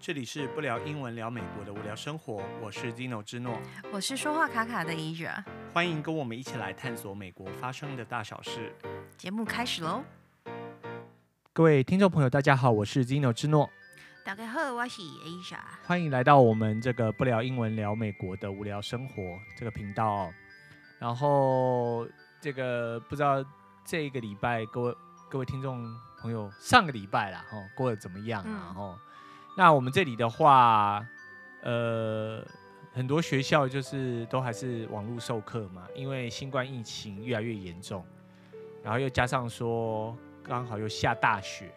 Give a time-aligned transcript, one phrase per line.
[0.00, 3.60] 这里是不聊英文聊美国的无聊生活，我是 Dino 之诺，
[3.92, 5.42] 我是说话卡卡的 Asia，
[5.74, 8.72] 欢迎跟我们一起来探索美国发生的大小事。
[9.16, 10.04] 节目开始喽！
[11.52, 13.68] 各位听众朋友，大家好，我是 Dino 之诺，
[14.24, 19.14] 大家好，我是 Asia，欢迎来到我们这个不聊英文聊美国的无聊生活
[19.56, 20.32] 这个频道哦。
[21.00, 22.06] 然后
[22.40, 23.44] 这个不知道
[23.84, 24.94] 这一个礼拜各位
[25.28, 25.84] 各位听众
[26.20, 28.62] 朋友上个礼拜啦，哦，过得怎么样啊？
[28.66, 28.98] 然后、嗯。
[29.58, 31.04] 那我们这里的话，
[31.62, 32.40] 呃，
[32.92, 38.04] 很多学校就是都还是网络授课嘛，因为新冠疫情越来越严重，
[38.84, 41.72] 然后又加上说刚好又下大雪，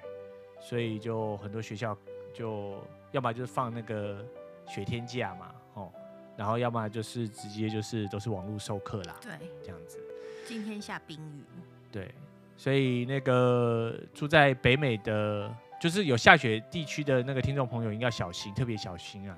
[0.59, 1.97] 所以就很多学校
[2.31, 2.79] 就
[3.13, 4.23] 要么就是放那个
[4.67, 5.91] 雪天假嘛， 哦，
[6.37, 9.31] 然后要么就是直接就是都是网络授课啦，对，
[9.63, 9.99] 这样子。
[10.45, 11.43] 今天下冰雨。
[11.91, 12.13] 对，
[12.55, 15.51] 所以那个住在北美的。
[15.81, 19.35] 就是有下雪地区的那个听众朋友，应该要小心，特别小心啊！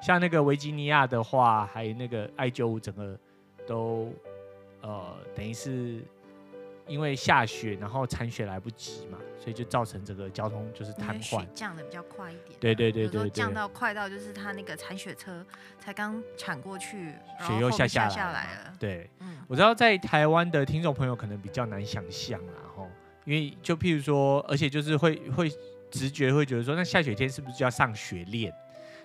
[0.00, 3.18] 像那个维吉尼亚的话，还有那个 I-95，整个
[3.66, 4.14] 都
[4.82, 6.00] 呃，等于是
[6.86, 11.44] 因为下雪，然后铲雪来不及嘛，所以就造成这个交通就是瘫痪。
[11.52, 12.56] 降的比较快一点。
[12.60, 15.44] 对对对对，对，降到快到就是他那个铲雪车
[15.80, 18.72] 才刚铲过去，雪又下下来，下来了。
[18.78, 22.88] 对，嗯，我知道在台湾的听众朋友可能比较难想象啦，吼，
[23.24, 25.50] 因为就譬如说，而且就是会会。
[25.90, 28.52] 直觉会觉得说，那下雪天是不是就要上雪链？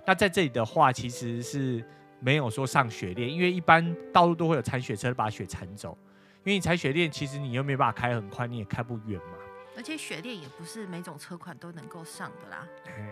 [0.05, 1.83] 那在这里的话，其实是
[2.19, 5.97] 没有说上雪链，因为一般道路都会有铲雪车把雪铲走。
[6.43, 9.37] 因为你踩雪链，其实你又没办法开很快，你也开不远嘛。
[9.75, 12.67] 而且雪链也不是每种车款都能够上的啦。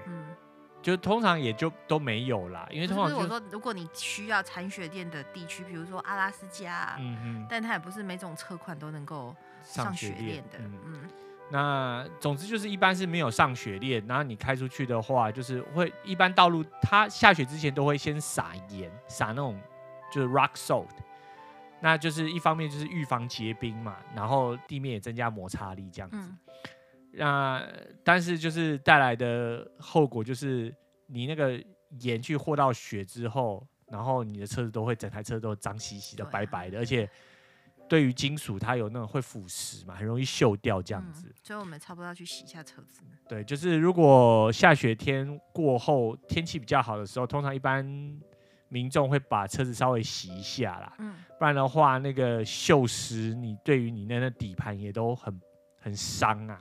[0.06, 0.24] 嗯，
[0.84, 2.68] 就通常也就都没有啦。
[2.70, 10.60] 因为通常如果说如果你需要铲雪链的地区，比如说阿拉斯加，嗯嗯，但它也不是每种车款都能够上雪链的。
[10.60, 10.80] 嗯。
[10.86, 11.10] 嗯
[11.52, 19.62] 那总之就是一般是没有上雪链，然后你开出去的话，就是会一般道路它下雪之前都会先撒盐，撒那种
[20.12, 20.88] 就是 rock salt，
[21.80, 26.18] 那就是一方面就是预防结冰嘛，然后地面也增加摩擦力这样子。
[26.18, 26.38] 嗯、
[27.12, 27.64] 那
[28.04, 30.74] 但是就是带来的后果就是
[31.06, 31.64] 你那个
[32.00, 37.08] 盐去和到雪之后，然后你的车子都会整台车都脏兮兮的、白白的，而且。
[37.88, 41.28] 对于金属，它有那种会腐蚀嘛，很容易锈掉这样子。
[41.28, 43.04] 嗯，所以我们差不多要去洗一下车子。
[43.28, 47.86] 对，就是如果下雪天过后，天气比较好的时候，通常一般
[48.70, 50.94] 民众会把车子稍微洗一下啦。
[51.00, 55.40] 嗯，不然的话，那个锈蚀，你对于你那那底盘也都很
[55.80, 56.60] 很伤啊。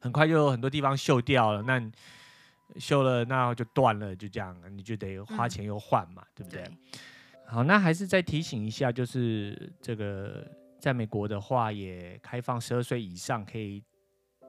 [0.00, 1.80] 很快就有很多地方锈掉了，那
[2.76, 6.62] 锈了，那就断了，就这样，你就得花钱又换嘛，嗯，对不对？
[6.62, 6.72] 对
[7.46, 10.46] 好，那还是再提醒一下，就是这个
[10.78, 13.82] 在美国的话，也开放十二岁以上可以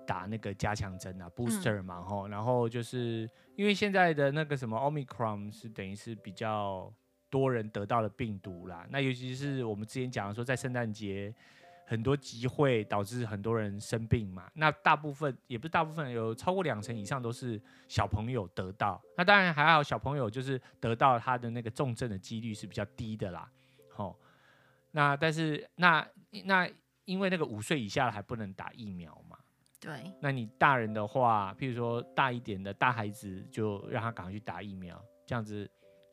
[0.06, 2.30] 打那个加强针啊，booster 嘛，吼、嗯。
[2.32, 6.92] 然后就是因为现在的那个什么 Omicron 是等于是比较
[7.30, 11.34] 多人得到的病毒啦，那尤其是我们之前讲的说，在圣诞节。
[11.90, 19.02] 很多集会导致很多人生病嘛，那大部分也不是大部分，有超过两成以上都是小朋友得到。
[19.16, 23.50] 那当然还好，小朋友就是得到他的那个重症的几率是比较低的啦。
[23.90, 24.16] 好、哦，
[24.92, 26.06] 那但是那
[26.44, 26.70] 那
[27.06, 29.38] 因为那个五岁以下还不能打疫苗嘛。
[29.80, 30.12] 对。
[30.22, 35.70] 那你大人的话，譬如说大一点的大孩子，就让他赶快去打疫苗，这样子。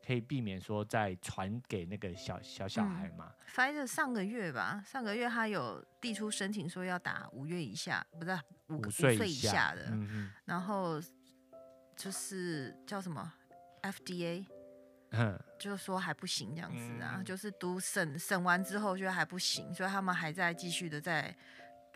[0.07, 8.39] 可以避免说再传给那个小小小孩嘛？Pfizer 上个月吧，上个月他有递出申请说要打五月以下，不是
[8.69, 11.01] 五五岁以下的，嗯，然后
[11.97, 13.33] 就是叫什么
[13.83, 14.45] FDA，
[15.11, 21.35] 嗯，就是说还不行这样子啊，嗯、就是读审审完之后觉得还不行，所以他们还在继续的在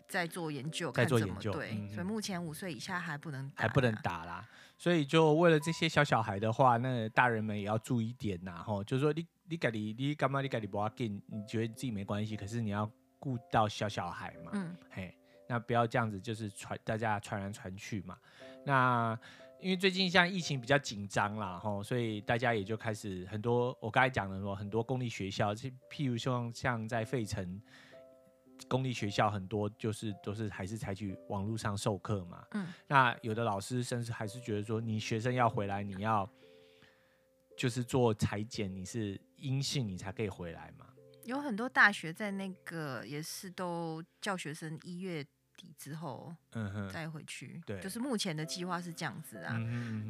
[0.07, 4.47] 在做研究，看怎么，对、嗯，所以目前五岁以下还不能打，还不能打啦。
[4.79, 15.13] 所以就为了这些小小孩的话，那大人们也要注意点呐，吼，就是说你你家里你干嘛你家里不要紧，你觉得自己没关系，可是你要顾到小小孩嘛，嗯，嘿，
[15.49, 18.17] 那不要这样子，就是传大家传来传去嘛。
[18.65, 19.19] 那
[19.59, 27.61] 因为最近像疫情比较紧张啦，吼，所以大家也就开始很多我刚才讲的说很多公立学校，譬如说像在费城。
[28.67, 36.29] 公立学校很多就是都是还是采取网络上授课嘛，嗯，那有的老师甚至还是觉得说，你学生要回来，你要
[37.57, 40.85] 就是做裁剪，你是阴性你才可以回来嘛。
[41.25, 45.23] 有很多大学在那个也是都叫学生一月
[45.59, 47.61] 底之后，嗯哼，再回去。
[47.65, 49.59] 对，就是目前的计划是这样子啊，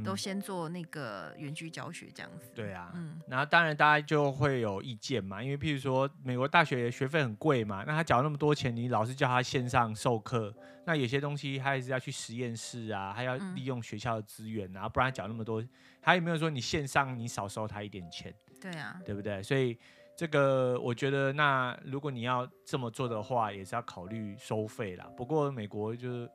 [0.06, 2.52] 都先做那个园区教学这样子。
[2.54, 10.54] 对啊，嗯，然后当然大家就会有意见嘛，因为譬如说美国大学学费很贵嘛，那他缴那么多钱，你老是叫他线上授课，
[10.86, 15.64] 那有些东西他还是要去实验室啊，还要利用学校的资源啊，不然缴那么多，
[16.02, 18.32] 他有没有说你线上你少收他一点钱？
[18.62, 19.42] 对啊，对不对？
[19.42, 19.76] 所以。
[20.20, 25.10] 这个我觉得，那如果你要这么做的话，也是要考虑收费啦。
[25.16, 26.30] 不过美国就是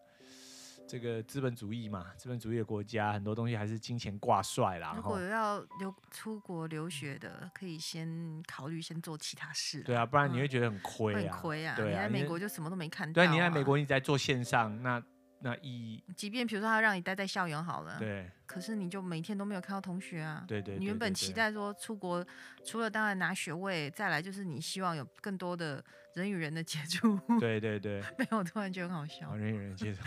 [0.88, 4.94] 这个资本主义嘛，资本主义的国家，很多东西还是金钱挂帅啦。
[4.96, 9.82] 如果要留出国留学的，可以先考虑先做其他事。
[9.82, 11.34] 对啊，不然你会觉得很亏啊。
[11.34, 11.76] 很亏啊！
[11.76, 13.12] 对啊，你在美国就什么都没看到。
[13.12, 15.02] 对，你在美国你在做线上那。
[15.44, 22.26] 那一，即便比如说他让你待在校园好了，对，可是你就每天都没有看到同学啊，对对，对，对，对，你原本期待说出国，
[22.64, 30.00] 除了当然拿学位，再来就是你希望有更多的人与人的接触，对对对， 没有，突然觉得很好笑，哦、人与人接触，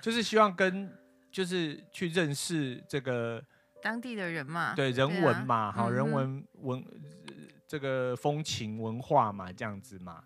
[0.00, 0.88] 就是希望跟
[1.32, 3.42] 就是去认识这个
[3.82, 6.84] 当地的人嘛，对人文嘛，好、啊、人文文
[7.66, 10.22] 这个风情文化嘛，这样子嘛。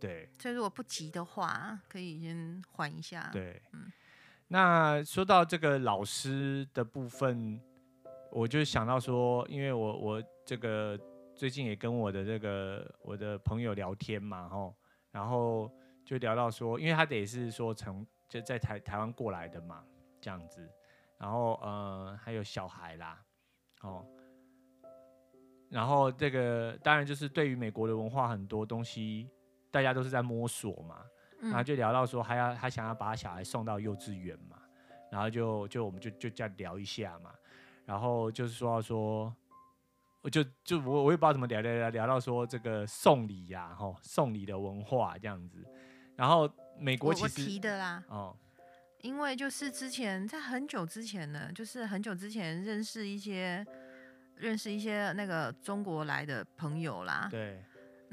[0.00, 3.30] 对，所以如果不急的话，可以先缓一下。
[3.32, 3.90] 对，嗯，
[4.48, 7.58] 那说到这个老师的部分，
[8.30, 10.98] 我就想到说，因为我我这个
[11.34, 14.74] 最近也跟我的这个我的朋友聊天嘛，吼，
[15.10, 15.70] 然后
[16.04, 19.82] 就聊到说，因为他得是说从就在台台湾过来的嘛，
[20.20, 20.68] 这样子，
[21.16, 23.24] 然后呃还有小孩啦，
[23.80, 24.04] 哦，
[25.70, 29.30] 然后这个当然就是对于美国的文化很多东西。
[29.74, 31.04] 大家都是在摸索嘛，
[31.40, 34.56] 然后就聊到说，还要他想要把他小孩送到幼稚园嘛，
[35.10, 37.32] 然后就就我们就就这样聊一下嘛，
[37.84, 39.34] 然后就是说说，
[40.22, 45.66] 我就就我我也不知道怎么聊聊聊聊到说这个送礼呀，吼送礼的文化这样子，
[46.14, 46.48] 然后
[46.78, 48.36] 美国其实我提的啦，哦，
[49.00, 53.66] 因为就是之前在很久之前呢，就是很久之前认识一些
[54.36, 57.60] 认识一些那个中国来的朋友啦，对。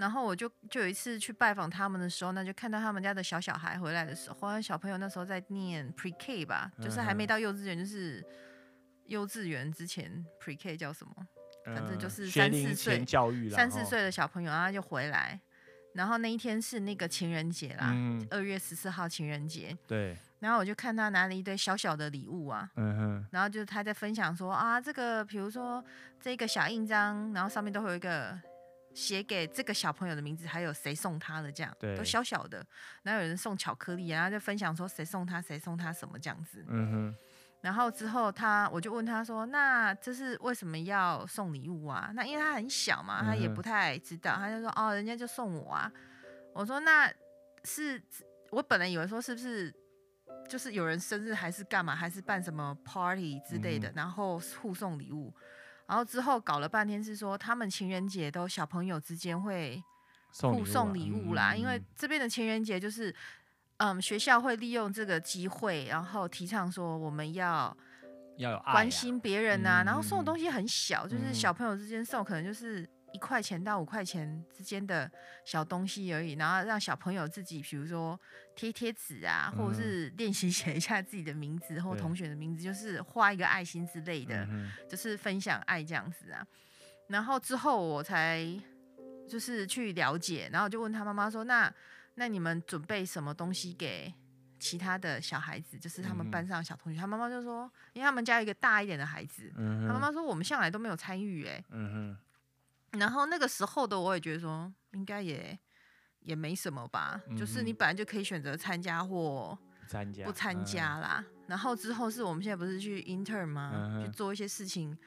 [0.02, 8.26] 然后我就就有一次去拜访他们的时候，那就看到他们家的小小孩回来的时候，小朋友那时候在念 Pre K 吧，就是还没到幼稚园，就是
[9.06, 11.14] 幼稚园之前 Pre K 叫什么，
[11.66, 15.40] 反正就是三四岁教育，三四岁的小朋友，然后他就回来，
[15.94, 17.96] 然后那一天是那个情人节啦，
[18.32, 25.86] 二月十四号情人节，对，然后我就看他拿了一堆小小的礼物啊，嗯哼，然后就是他在分享说啊，这个比如说
[26.20, 28.36] 这个小印章，然后上面都会有一个。
[28.94, 32.66] 写给这个小朋友的名字，还有谁送他的，这样都小小的。
[33.04, 36.64] 然后有人送巧克力，然后就分享说谁送他，谁送他什么这样子。
[36.68, 37.16] 嗯哼。
[37.62, 44.36] 然后之后他，我就问他说：“那这是为什么要送礼物啊？”那因为他很小嘛，他也不太知道。
[44.36, 45.92] 他就说：“哦，人家就送我啊。”
[46.54, 47.08] 我说：“那
[47.64, 48.02] 是
[48.50, 49.72] 我本来以为说是不是
[50.50, 55.32] 就是有人生日还是干嘛，还是办什么 party 之类的，然后互送礼物。”
[55.92, 59.84] 然后之后搞了半天是说，他们情人节都小朋友之间会
[60.40, 63.14] 互送礼物啦，因为这边的情人节就是，
[63.76, 67.76] 嗯，学校会利用这个机会，然后提倡说我们要
[68.38, 72.88] 要关心别人呐，然后送的东西很小，就是小朋友之间送可能就是。
[73.14, 75.12] 一块钱到五块钱之间的
[75.46, 78.20] 小东西而已，然后让小朋友自己，比如说
[78.56, 84.48] 贴贴纸啊，或者是练习写一下自己的名字或同学的名字，就是画一个爱心之类的，
[84.90, 86.46] 就是分享爱这样子啊。
[87.08, 88.46] 然后之后我才
[89.28, 91.74] 就是去了解，然后就问他妈妈说：“那
[92.16, 94.14] 那你们准备什么东西给
[94.60, 95.78] 其他的小孩子？
[95.78, 102.18] 就是他们班上的小同学。”他妈妈就说：“因为他们家有一个大一点的孩子，他妈妈说我们向来都没有参与。”哎，嗯哼。
[102.92, 105.58] 然后那个时候的我也觉得说，应该也
[106.20, 109.58] 也没什么吧，嗯、就是你本来就可以选择参加或
[110.26, 111.24] 不参加啦。
[111.26, 113.72] 嗯、然后之后是我们现在不是去 intern 吗？
[113.74, 114.98] 嗯、去做一些事情，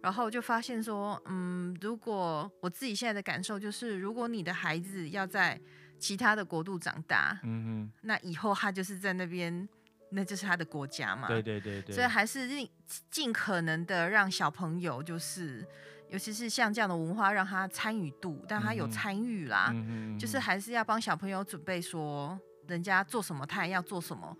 [0.00, 5.60] 然后就发现说，嗯，如果我自己现在的感受就是，如果你的孩子要在
[5.98, 9.68] 其他的国度长大，嗯哼，那以后他就是在那边，
[10.10, 11.26] 那就是他的国家嘛。
[11.26, 11.92] 对对对对。
[11.92, 12.70] 所以还是尽
[13.10, 15.66] 尽可能的让小朋友就是。
[16.08, 19.74] 尤其是像这样的文化，让他参与度，但他有参与啦，
[20.18, 24.36] 就是还是要帮小朋友准备说，人家做什么，他也要做什么，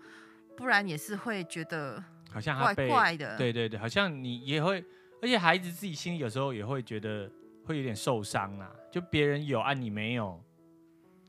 [0.55, 3.37] 不然也是会觉得好像怪怪的。
[3.37, 4.83] 对对对，好像你也会，
[5.21, 7.31] 而且孩子自己心里有时候也会觉得
[7.65, 10.41] 会有点受伤啦，就别人有啊，你没有。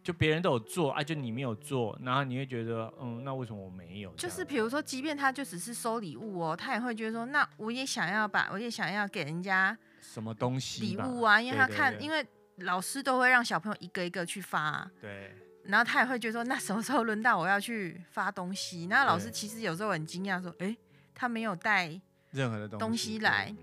[0.00, 4.10] 就别人都有做啊，就你没有做，然后你会觉得，嗯，那为什么我没有？
[4.14, 12.26] 就是比如说，即便他就只是收礼物哦，他也会觉得说，那我也想要把，我也想要给人家什么东西礼物啊，因为他看，因为
[12.58, 15.34] 老师都会让小朋友一个一个去发，对。
[15.64, 18.86] 然后他也会觉得说，那什么时候轮到我要去发东西？
[18.86, 20.74] 那老师其实有时候很惊讶，说，哎，
[21.14, 22.00] 他没有带
[22.30, 23.54] 任何的东西来。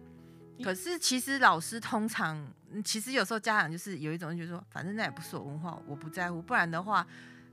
[0.64, 2.48] 可是其实老师通常，
[2.84, 6.40] 其实有时候家长就是有一种就是说，反正那也不是我文化，我不在乎。
[6.40, 7.06] 不然的话，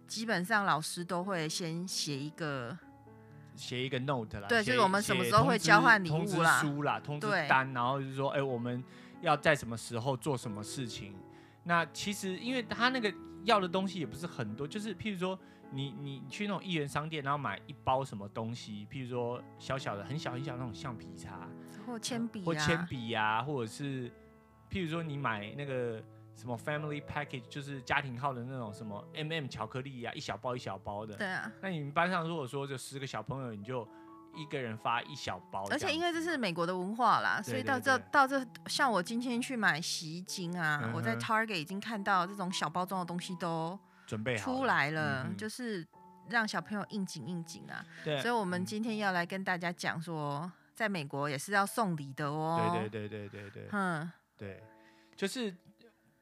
[0.06, 2.76] 基本上老师都会先写一个
[3.54, 8.82] 写一个 note 啦，对，就是我们什么时候会交换礼物啦，通知书啦，通知单，然后就是说，哎，我们
[9.20, 11.14] 要在什么时候做什么事情。
[11.64, 13.12] 那其实因为他那个
[13.44, 15.38] 要的东西也不是很多，就是譬如说
[15.70, 21.48] 你你去那种一元商店，然后买一包什么东西，譬如说小小的很小很小那种橡皮擦。
[21.84, 24.08] 或铅笔，或铅笔呀，或者是，
[24.70, 26.00] 譬如说你买那个
[26.42, 31.14] 什么 family package，就是家庭号的那种什么 MM 巧克力呀，一小包一小包的。
[31.14, 31.50] 对啊。
[31.60, 33.88] 那你们班上如果说就十个小朋友，你就
[34.34, 35.64] 一个人发一小包。
[35.70, 45.86] 而且因为这是美国的文化啦，所以到这到这，像我今天去买洗衣精啊，嗯、我在 Target 已经看到这种小包装的东西都准备出来了，了就是
[46.28, 47.86] 让小朋友应景应景啊。
[48.04, 48.20] 对。
[48.20, 50.50] 所以我们今天要来跟大家讲说。
[50.74, 52.72] 在美国也是要送礼的哦。
[52.80, 53.68] 对对对对对对。
[53.72, 54.60] 嗯，对，
[55.14, 55.54] 就是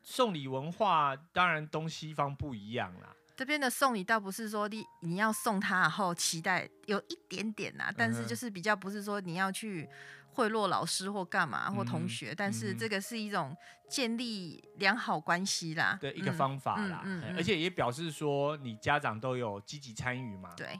[0.02, 3.14] 送礼文化，当然东西方不一样啦。
[3.36, 9.88] 这边的送礼倒不是说你你要送他，然后期待有一点点呐，但是就是比较不是说你要去
[10.32, 13.56] 贿赂老师或干嘛或同学，但是这个是一种
[13.88, 17.02] 建立良好关系啦的一个方法啦。
[17.34, 20.52] 而且也表示说你家长都有积极参与嘛。
[20.56, 20.78] 对。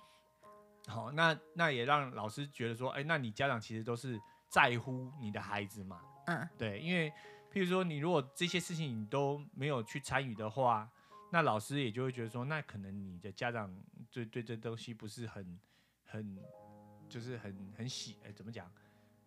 [0.87, 6.01] 好，那那也让老师觉得说，哎、欸，那你家长其实都是在乎你的孩子嘛。
[6.27, 7.13] 嗯，对，因为
[7.53, 10.89] 譬如说你如果这些事情你都没有去参与的话，
[11.33, 13.75] 那老师也就会觉得说，那可能你的家长
[14.11, 15.59] 对对这东西不是很
[16.05, 16.39] 很
[17.09, 18.71] 就是很很喜，哎、怎么讲？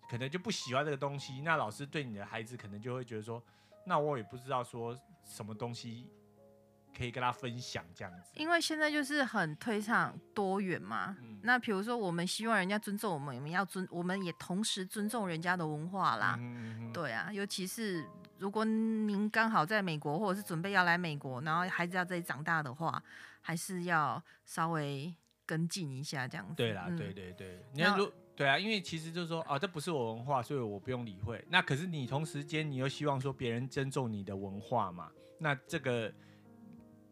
[0.10, 1.42] 可能就不喜欢这个东西。
[1.42, 3.44] 那老师对你的孩子可能就会觉得说，
[3.86, 6.10] 那我也不知道说什么东西。
[6.96, 11.18] 可以跟他分享这样子，因为现在就是很推倡多元嘛。
[11.22, 16.36] 嗯、那比如说，我们希望人家尊重我们，我们要尊，我们也同时尊重人家的文化啦。
[16.40, 18.08] 嗯嗯、对啊，尤其是
[18.38, 23.02] 如果您刚好在美国，或者是准备要来美国，然后孩子要在这里长大的话，
[23.42, 25.14] 还是要稍微
[25.46, 26.54] 跟进一下这样子。
[26.56, 31.44] 对啦，嗯、对对对，你看，如对啊，因为其实就是说，啊，这不是我文化，所以我不用理会。
[31.50, 35.10] 那可是你同时间，你又希望说别人尊重你的文化嘛？
[35.40, 36.14] 那这个。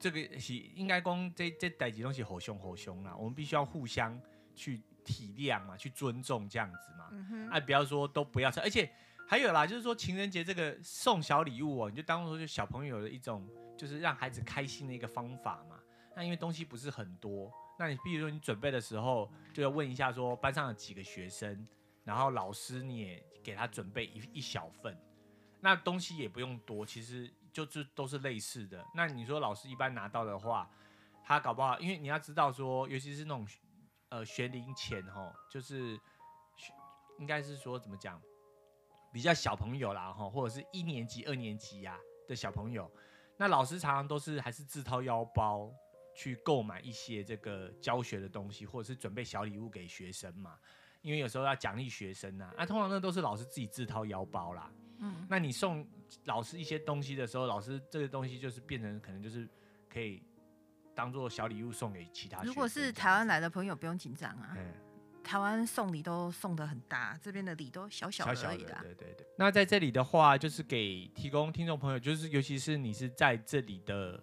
[0.02, 4.20] 这个是应该讲这这代际东西好凶好凶啦，我们必须要互相
[4.56, 7.10] 去体谅嘛，去尊重这样子嘛。
[7.12, 7.48] 嗯。
[7.50, 8.92] 啊，不要说都不要，而且
[9.28, 15.78] 还有啦，就是说情人节这个送小礼物哦，你就当做就小朋友的一种，就是让孩子开心的一个方法嘛。
[16.16, 21.68] 那因为东西不是很多，那你比如说你准备的时候就要问一下说班上有几个学生，
[22.04, 24.98] 然后老师你也给他准备一一小份，
[25.60, 27.32] 那东西也不用多，其实。
[27.52, 28.86] 就是都是类似的。
[28.96, 30.70] 那你说老师一般拿到的话，
[31.24, 33.48] 他搞不好，因为你要知道说，尤其是那种
[34.10, 36.00] 呃学龄前吼，就是
[37.20, 38.22] 应该是说怎么讲，
[39.14, 42.92] 比较小朋友啦吼，或者是一年级、二年级呀、啊、的小朋友，
[43.38, 45.72] 那老师常常都是还是自掏腰包
[46.16, 50.58] 去购买一些这个教学的东西，或者是准备小礼物给学生嘛，
[51.02, 54.72] 因为有时候要奖励学生呐、啊，那通常那都是老师自己自掏腰包啦。
[55.00, 55.88] 嗯，那你送
[56.26, 59.48] 老师一些东西的时候，老师这个东西就是变成可能就是
[59.90, 60.22] 可以
[60.94, 62.42] 当做小礼物送给其他。
[62.44, 64.54] 如果是台湾来的朋友，不用紧张啊。
[64.58, 64.74] 嗯，
[65.24, 68.80] 台湾送礼都送的很大，这边的礼都小小的而已啦。
[68.82, 69.26] 对对对。
[69.38, 74.22] 那在这里的话，就是给提供听众朋友，就是尤其是你是在这里的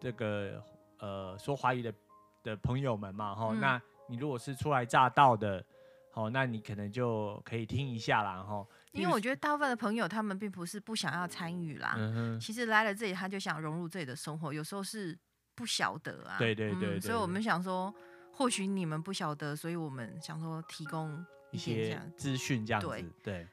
[0.00, 0.62] 这个
[0.98, 1.94] 呃说华语的
[2.42, 5.64] 的朋友们嘛，哈、嗯，那你如果是初来乍到的，
[6.10, 8.66] 好，那你可能就可以听一下啦，哈。
[8.92, 15.16] 因为我觉得大部分的朋友他们并不是不想要参与啦，嗯、其实来了这里他就想融入这里的生活，有时候是
[15.54, 16.38] 不晓得啊。
[16.38, 17.94] 对对对，对，对、嗯，所以我们想说，
[18.32, 22.88] 或许你们不晓得，所以我们想说提供一些资讯这样子。
[22.88, 23.48] 对，对。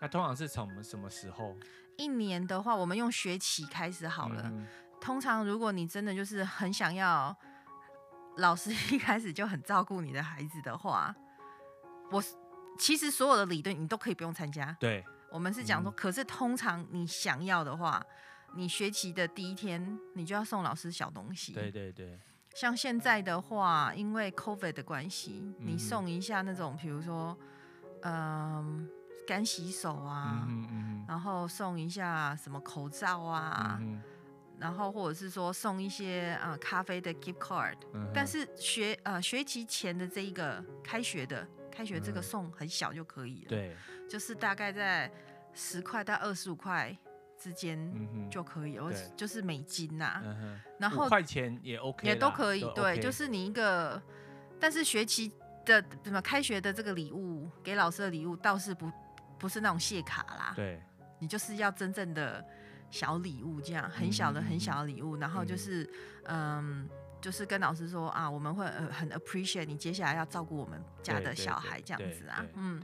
[0.00, 1.54] 那通常是从什么时候？
[1.98, 4.42] 一年的话，我们用学期开始好了。
[4.46, 4.66] 嗯、
[5.00, 7.36] 通常如果你真的就是很想要
[8.38, 11.14] 老师一开始就很照顾你的孩子的话，
[12.10, 12.22] 我。
[12.78, 14.74] 其实所有的礼对你都可以不用参加。
[14.78, 18.02] 对，我们是讲说，嗯、可是通常你想要的话，
[18.54, 21.52] 你学期的第一天你就要送老师小东西。
[21.52, 22.18] 对对对。
[22.54, 27.36] 像现在的话，因为 COVID 的关系，嗯、你送一下那种，比如说，
[28.02, 28.88] 嗯、呃，
[29.26, 34.00] 干洗手啊，嗯嗯嗯、然后送一下什么口罩啊，嗯、
[34.58, 38.10] 然后或者是说送一些啊、呃、咖啡的 gift card、嗯。
[38.14, 41.46] 但是学呃学期前的这一个开学的。
[41.78, 43.76] 开学这个送很小就可以了，对，
[44.10, 45.08] 就是大概在
[45.54, 46.96] 十块到二十五块
[47.38, 47.78] 之间
[48.28, 54.02] 就可以，或者就是美金呐、啊，嗯、然后块钱也 OK，也都可以，对，就是你一个，
[54.58, 55.30] 但是学期
[55.64, 58.90] 的怎么开学的这个礼物给老师的礼物倒是不
[59.38, 60.82] 不是那种谢卡啦，对，
[61.20, 62.44] 你就是要真正的
[62.90, 65.88] 小礼物，这样很小的很小的礼物，然后就是
[66.24, 66.88] 嗯，
[67.20, 72.80] 就是跟老师说啊，我们会很 appreciate 你接下来要照顾我们家的小孩这样子啊，嗯。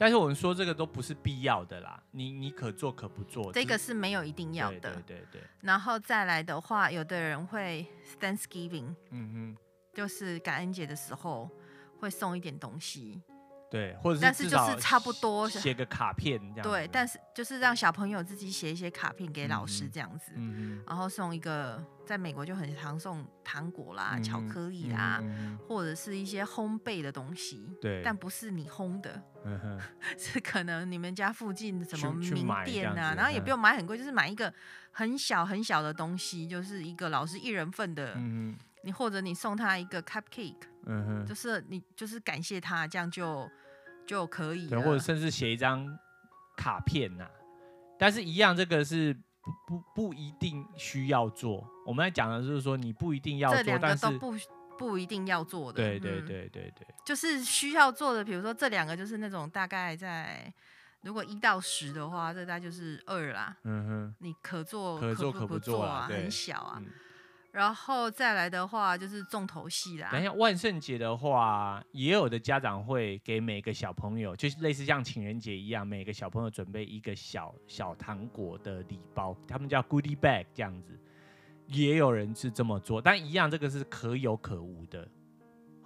[0.00, 4.78] 但是我们说这个都不是必要的啦，你你可做可不做，这个是没有一定要的。
[4.78, 5.42] 对对对，对。
[5.60, 7.84] 然后再来的话，有的人会
[8.20, 9.56] Thanksgiving，嗯哼，
[9.92, 11.50] 就是感恩节的时候
[11.98, 13.20] 会送一点东西。
[13.70, 16.62] 对，或者是但是就是差不多写个 卡片这样。
[16.62, 27.68] 对，但是就是让小朋友自己写一些卡片给老师这样子，嗯，然后送一个，在美国就很常送糖果啦、嗯、巧克力啦、嗯，或者是一些烘焙的东西。
[27.80, 29.78] 对，但不是你烘的，嗯、
[30.16, 34.52] 是可能你们家附近什么名店啊，然后也不用买很贵，就是买一个
[34.90, 38.14] 很小很小的东西，就是一个老师一人份的。
[38.16, 40.54] 嗯你或者你送他一个 cupcake，
[40.88, 43.48] 嗯哼，就是你就是感谢他，这样就
[44.06, 44.68] 就可以。
[44.68, 45.86] 对，或者甚至写一张
[46.56, 47.30] 卡片呐、啊。
[47.98, 51.68] 但是，一样这个是不不不一定需要做。
[51.84, 54.34] 我们在讲的就是说，你不一定要做，这两个都不
[54.78, 55.76] 不一定要做的。
[55.76, 58.24] 对对对对对，就是需要做的。
[58.24, 60.52] 比如说这两个就是那种大概在
[61.02, 63.56] 如果一到十的话，这大概就是二啦。
[63.64, 66.80] 嗯哼，你可做可做可不做啊，很小啊。
[67.58, 70.08] 然后再来的话就是重头戏啦。
[70.12, 80.96] 等一下，万圣节的话，也有的家长会给每个小朋友，就是类似像情人节一样，每个小朋友准备一个小小糖果的礼包，他们叫 Goodie Bag 这样子。
[81.66, 85.08] 也有人是这么做，但一样这个是可有可无的。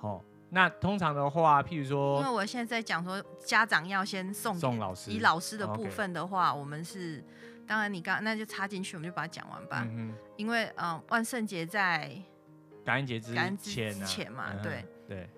[0.00, 7.24] 哦，那通常的话，譬如说，因为我现在在讲说家长要先送送老师，以老师的部分的话，我们是。
[7.66, 9.86] 当然，你刚那就插进去，我们就把它讲完吧。
[9.90, 12.10] 嗯、因为嗯，万圣节在
[12.84, 15.30] 感恩节之前、啊、之前嘛，嗯、对对，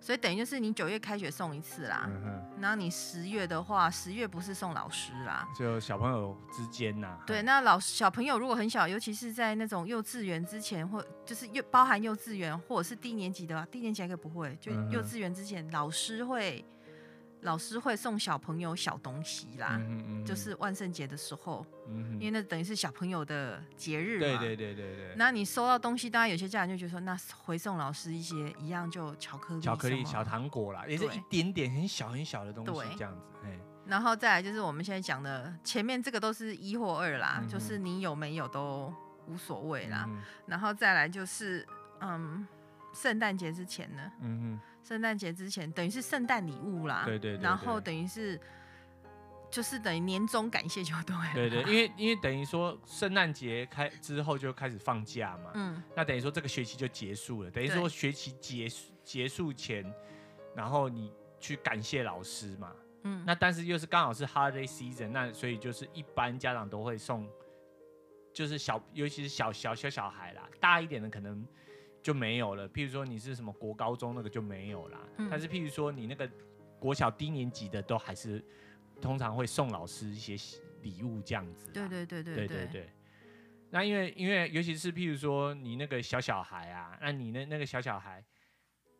[0.00, 2.08] 所以等于就是你九月开学送一次啦。
[2.08, 7.24] 嗯、然后你十月的话，十月不是送老师啦，就小朋友之间呐、啊。
[7.26, 16.64] 对，那老小朋友如果很小，尤其是在那种幼稚园之前，或就是幼包含幼稚园或者是低年级的话，低年级还可以不会，就幼稚园之前，老师会。
[17.42, 24.20] 老师会送小朋友小东西啦，嗯嗯、就是万圣节的时候、嗯，因为那等于是小朋友的节日嘛。
[24.20, 25.14] 对对对对对。
[25.16, 33.26] 那你收到东西，当然有些家长就觉得说，那回送老师一些一样就巧克力、巧克力、小糖果啦，也是一点点很小很小的东西这样子。
[33.84, 38.94] 然后再来就是我们现在讲的，前面这个都是一或二啦、嗯，就是你有没有都
[39.26, 40.22] 无所谓啦、嗯。
[40.46, 41.66] 然后再来就是，
[42.00, 42.46] 嗯，
[42.94, 44.12] 圣诞节之前呢。
[44.20, 48.38] 嗯圣诞节之前等于是圣诞礼物啦，对对，对，对，然后等于是
[49.50, 59.84] 就是等于年终感谢就对了，对对，因为因为等于说圣诞节开之后就开始放假嘛，嗯，那等于说这个学期就结束了，等于说学期结束结束前，
[60.56, 62.72] 然后你去感谢老师嘛，
[63.04, 67.28] 嗯，那但是又是刚好是 holiday season，那所以就是一般家长都会送，
[68.32, 71.46] 就是小尤其是小小小小孩啦，大一点的可能。
[72.02, 72.68] 就没有了。
[72.68, 74.98] 譬如说你是什么国高中那个就没有啦。
[75.18, 76.28] 嗯、但是譬如说你那个
[76.78, 78.44] 国小低年级的都还是
[79.00, 80.36] 通常会送老师一些
[80.82, 81.70] 礼物这样子。
[81.72, 82.90] 对对对对对对对。
[83.70, 88.22] 那因为因为尤其是譬如说你那个小小孩啊，那你那那个小小孩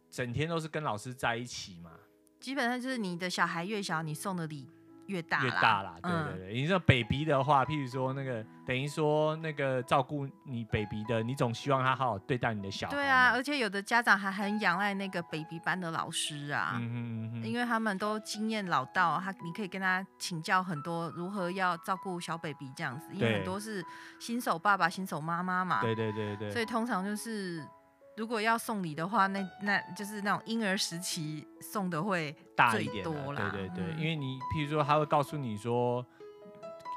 [0.08, 1.98] 整天都是跟老师在一起嘛。
[2.40, 4.70] 基本上就是你的小孩越小，你送的礼。
[5.06, 6.52] 越大越大啦，对对对。
[6.52, 12.94] 嗯、你说 baby 的话，譬如说那个，等于说那个照顾你 baby 的，你总希望他好好对待你的小孩。
[12.94, 23.84] 对啊，而且有的家长还很仰赖那个 baby 班的老师啊，嗯哼嗯哼，因为他们都经验老道，他你可以跟他请教很多如何要照顾小 baby 这样子，因为很多是
[24.18, 25.80] 新手爸爸、新手妈妈嘛。
[25.80, 26.50] 对对对对。
[26.50, 27.66] 所以通常就是。
[28.16, 33.50] 如果要送礼的话，那那就是那种婴儿时期送的会大一点多啦。
[33.50, 36.04] 对对对，嗯、因为你譬如说，他会告诉你说，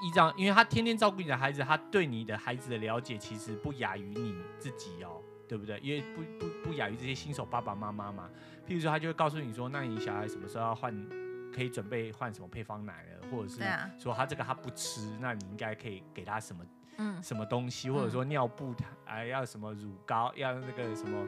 [0.04, 5.80] 依照，因为他天天照顾你的孩子，他对你的孩子的了解其实不亚于你自己哦，对不对？
[5.80, 8.30] 因为不不不亚于这些新手爸爸妈妈嘛。
[8.68, 10.94] 譬如说，他就会告诉你说，那你小孩什么时候要换，
[11.54, 13.64] 可以准备换什么配方奶了，或者是
[13.98, 16.62] 说他这个他不吃，那你应该可以给他什么。
[16.98, 18.74] 嗯，什么东西，或者说尿布，
[19.06, 21.28] 哎，要什么乳膏，要那个什么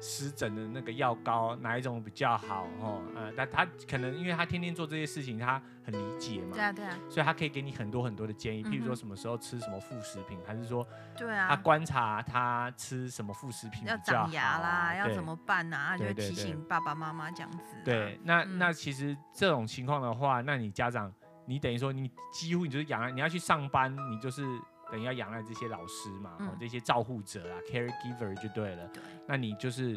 [0.00, 2.66] 湿疹的那个药膏，哪一种比较好？
[2.80, 15.96] 哦，呃，但他可能因为他天天做这些事情，他很理解嘛，对啊，对啊，所以他可以给你很多很多的建议，譬如说什么时候吃什么副食品，还是说，对啊，他观察他吃什么副食品比较好，要长牙啦，要怎么办啊？
[15.96, 17.58] 就会提醒爸爸妈妈这样子。
[17.84, 21.12] 对，那那其实这种情况的话，那你家长。
[21.50, 24.42] 你等于说你几乎你就是养，你要去上班，你就是
[24.90, 28.86] 等于要仰赖这些老师嘛，嗯、这些照护者啊，caregiver 就对了。
[28.88, 29.02] 对。
[29.26, 29.96] 那你就是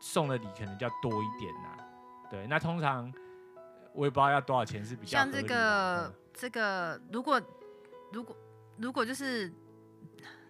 [0.00, 1.76] 送的礼可能就要多一点呐。
[2.30, 2.46] 对。
[2.46, 3.12] 那通常
[3.92, 7.40] 我也不知道要多少钱是比较像这个、嗯、这个，如果
[8.12, 8.36] 如果
[8.76, 9.52] 如果就是。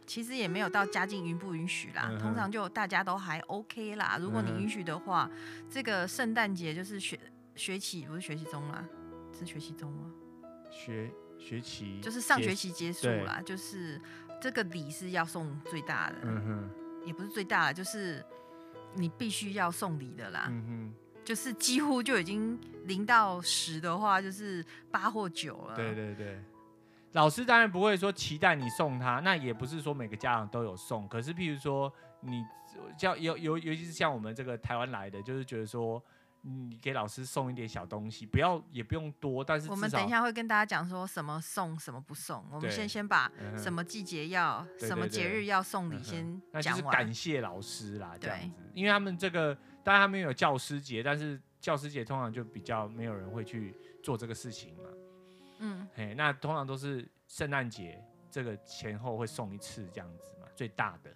[0.06, 4.16] 其实也没有到家境允不允许啦，嗯、通常就大家都还 OK 啦。
[4.18, 5.30] 如果你允许的话，
[5.68, 7.20] 这个圣诞节就是学
[7.54, 8.82] 学期不是学期中啦，
[9.38, 10.10] 是学期中吗？
[10.70, 14.00] 学学期就是上学期结束啦，就是
[14.40, 16.70] 这个礼是要送最大的，嗯哼，
[17.06, 18.24] 也不是最大的，就是
[18.94, 26.42] 你必须要送礼的啦，嗯哼，就是几乎就已经零到十的话，就是八或九了，对对对。
[27.12, 31.08] 老师当然不会说期待你送他，那也不是说每个家长都有送。
[31.08, 32.44] 可是，譬如说你
[32.98, 36.00] 像尤尤尤其是像我们这个台湾来的，就是觉得说
[36.42, 42.44] 你给老师送一点小东西，不要也不用多，但是我们等一下会跟大家讲说什么送什么不送。
[42.50, 46.40] 我们先先把什么季节要、什么节日要送礼先讲完。
[46.52, 54.84] 那就是感谢老师啦，这样子，因为他们这个当然他们有教师节，但是教师节通常就比较没有人会去做这个事情嘛。
[55.58, 61.10] 嗯，嘿，那通常都是圣诞节这个前后会送一次这样子嘛，最大的，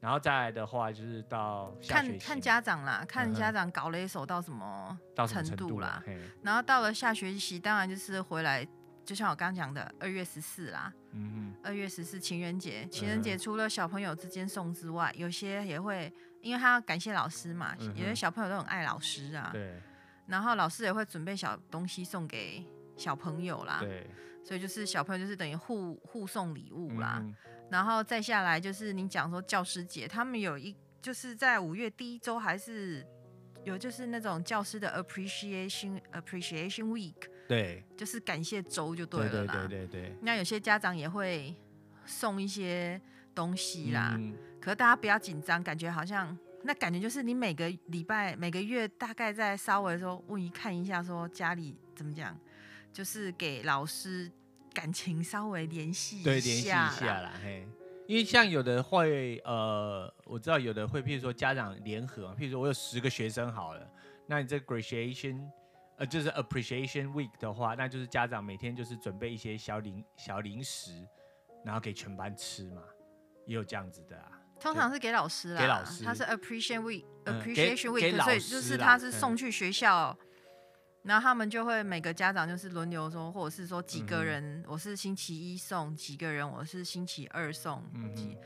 [0.00, 6.02] 然后再来的话就是到看看家长啦，看家长搞了一手到什么程度啦，
[6.42, 8.66] 然后到了下学期，当然就是回来，
[9.04, 19.80] 就像我刚刚讲的二月十四啦，嗯哼，二月十四情人节，情人节除了小朋友之间送之外，有些也会，因为他要感谢老师嘛，有些小朋友都很爱老师啊，对，
[20.26, 22.64] 然后老师也会准备小东西送给。
[22.96, 24.04] 小朋友啦，对，
[24.44, 27.32] 所以就是小朋友就是等于互互送礼物啦，嗯、
[27.70, 33.06] 然后再下来就是你讲说教师节，他们有一就是在五月第一周还是
[33.64, 37.14] 有就是那种教师的 appreciation appreciation week，
[37.46, 40.16] 对，就是感谢周就对了啦，对对对对。
[40.22, 41.54] 那有些家长也会
[42.06, 43.00] 送一些
[43.34, 52.38] 东西啦，嗯、可是大家不要紧张，感觉好像那感觉就是你每个礼拜每个月大概在稍微说问一看一下说家里怎么讲。
[52.90, 54.28] 就是给老师
[54.78, 57.66] 感情稍微联系一下，对，联系一下啦，嘿，
[58.06, 63.90] 因为像有的会，呃，我知道有的会，譬如说家长联合，譬如说我有十个学生好了，
[64.24, 65.40] 那你这 graduation，
[65.96, 70.92] 呃，就是 appreciation week 的话，那就是家长每天就是准备一些小零小零食，
[71.64, 72.80] 然后给全班吃嘛，
[73.46, 74.30] 也有这样子的啊。
[74.60, 80.16] 通常是给老师啦，给老师，他是 appreciation week，appreciation week，所以就是他是送去学校。
[81.02, 88.36] 嗯然后他们就会每个家长就是轮流说，或者是说几个人，我是星期一送，几个人我是星期二送，嗯，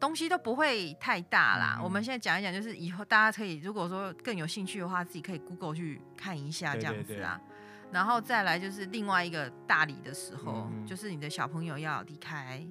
[0.00, 1.76] 东西都不会太大啦。
[1.78, 7.38] 嗯、我们现在讲一讲，就是以后大家可以如果说更有兴趣的话，自己可以 Google 去看一下这样子啊。
[7.46, 12.66] 对对对，然后再来就是另外一个大礼的时候，嗯、就是你的小朋友要离开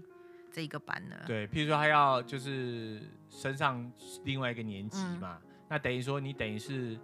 [0.51, 1.25] 这一个班了。
[1.27, 3.91] 对，譬如说他要就是升上
[4.23, 6.97] 另外一个年级嘛，嗯、那等于说你等于是。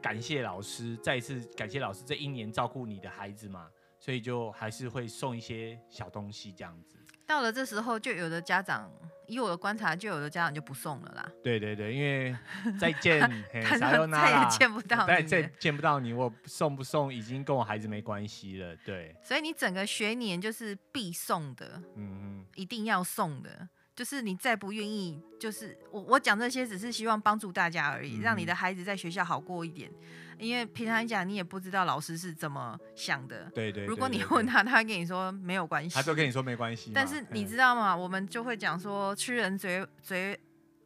[0.00, 6.96] 感谢老师，再一次感谢老师这一年照顾你的孩子嘛，所以就还是会送一些小东西这样子。
[7.26, 8.90] 到了这时候，就有的家长，
[9.26, 11.30] 以我的观察，就有的家长就不送了啦。
[11.42, 12.34] 对对对，因为
[12.80, 13.20] 再见，
[13.52, 18.74] 再也见不到你，再再见不到你，我送不送已经跟我孩子没关系了。
[18.76, 23.68] 对，所以你整个学年就是必送的，嗯嗯，一定要送的。
[23.98, 29.90] 就是你再不愿意，就是我我讲这些只是希望帮助大家而已，嗯、让你的孩子在学校好过一点。
[30.38, 33.50] 因为平常讲你也不知道老师是怎么想的。
[33.52, 33.84] 对对。
[33.86, 35.96] 如果你问他，他会跟你说没有关系。
[35.96, 36.92] 他都跟你说没关系。
[36.94, 37.94] 但是你知道吗？
[37.94, 40.38] 嗯、我们就会讲说吃人嘴嘴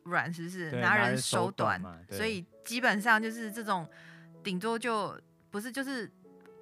[0.05, 0.70] 软，是不是？
[0.81, 1.79] 拿人手短。
[1.79, 3.87] 手短，所以基本上就是这种，
[4.42, 5.14] 顶多就
[5.51, 6.11] 不是就是。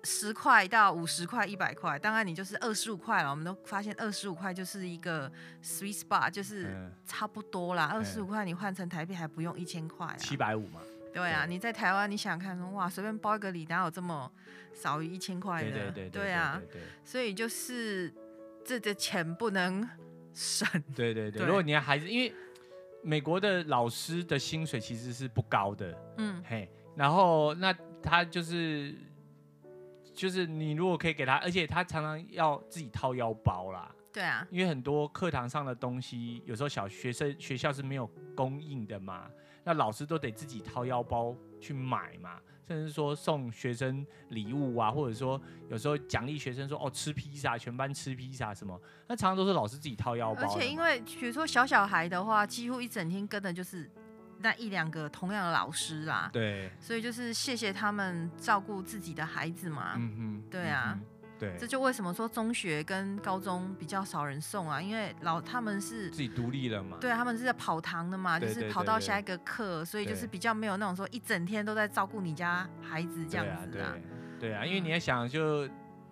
[0.04, 3.30] 十块到五十块、一百块，当然你就是二十五块了。
[3.30, 5.30] 我们都发现二十五块就是一个
[5.62, 7.84] sweet spot，就是差不多啦。
[7.92, 10.80] 二十五块你换成台币还不用一千块，七百五嘛。
[11.12, 14.30] 对啊，对你在台湾你想看说哇，随便包一个礼哪有这么
[14.72, 15.70] 少于一千块的？
[15.70, 16.60] 对对对，对啊，
[17.04, 18.12] 所以就是
[18.64, 19.86] 这个钱不能
[20.32, 20.66] 省。
[20.94, 22.32] 对对对， 对如果你的孩子，因为
[23.02, 28.94] 美国的老师的薪水其实是不高的，嗯嘿，然后那他就是。
[30.20, 33.90] 就是你如果可以给他，而且他常常要自己掏腰包啦。
[34.12, 38.06] 对啊，因为很多课堂上的东西，有时候小学生学校是没有
[38.37, 39.30] 供应的嘛，
[39.64, 48.78] 那老师都得自己掏腰包去买嘛，甚至说送学生礼物啊，或者说有时候奖励学生说哦吃披萨，全班吃披萨什么，
[49.09, 50.42] 那常常都是老师自己掏腰包。
[50.42, 53.90] 而且因为比如说小小孩的话，几乎一整天跟的就是。
[54.42, 60.98] 那一两个同样的老师啊，对，所以就是谢谢他们照顾自己的孩子嘛，嗯哼，对啊，
[61.38, 73.94] 对，这就为什么说中学跟高中比较少人送啊，因为老他们是自己独立了嘛，对，他们是在跑堂的嘛，就是跑到下一个课，所以就是比较没有那种说一整天都在照顾你家孩子这样子啊。
[74.38, 74.55] 对。
[74.55, 75.66] 啊，因为你要想就，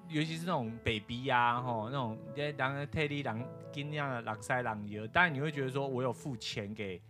[0.09, 7.01] 尤其是那种 baby 呀，吼，那种在当特地当尽量的狼塞狼油，当然你会觉得说我有付钱给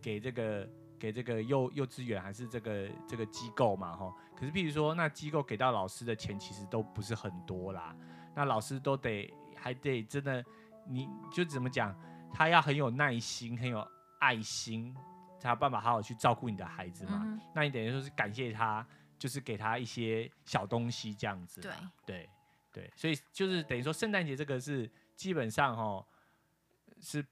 [0.00, 4.14] 给这个给这个幼幼稚园还是这个这个机构嘛，吼。
[4.36, 7.94] 可是，譬如说，那机构给到老师的钱其实都不是很多啦。
[8.34, 10.44] 那老师都得还得真的，
[10.86, 11.94] 你就怎么讲？
[12.32, 13.84] 他要很有耐心，很有
[14.20, 14.94] 爱心，
[15.40, 17.22] 才有办法好好去照顾你的孩子嘛。
[17.24, 18.86] 嗯、那你等于说是感谢他，
[19.18, 21.60] 就是给他一些小东西这样子。
[21.60, 21.72] 对
[22.04, 22.30] 对
[22.70, 26.06] 对，所以就是等于说，圣诞节这个是基本上哦
[27.00, 27.24] 是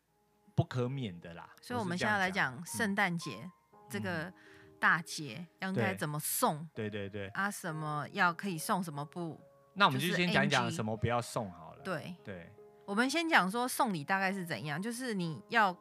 [0.57, 1.49] 不可免的啦。
[1.63, 3.49] 所以我们现在来讲圣诞节
[3.89, 4.25] 这个。
[4.25, 4.35] 嗯
[4.79, 6.69] 大节应该怎么送？
[6.75, 9.41] 对对对啊，什么要可以送，什么不？
[9.73, 11.83] 那我们就先讲讲什么不要送好了。
[11.83, 12.53] 对对，
[12.85, 15.75] 我们先讲说送礼大概是怎样，就是你要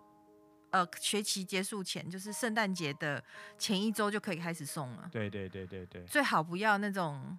[0.71, 3.21] 呃学期结束前，就是圣诞节的
[3.57, 5.09] 前一周就可以开始送了。
[5.11, 7.37] 对对对对对，最好不要那种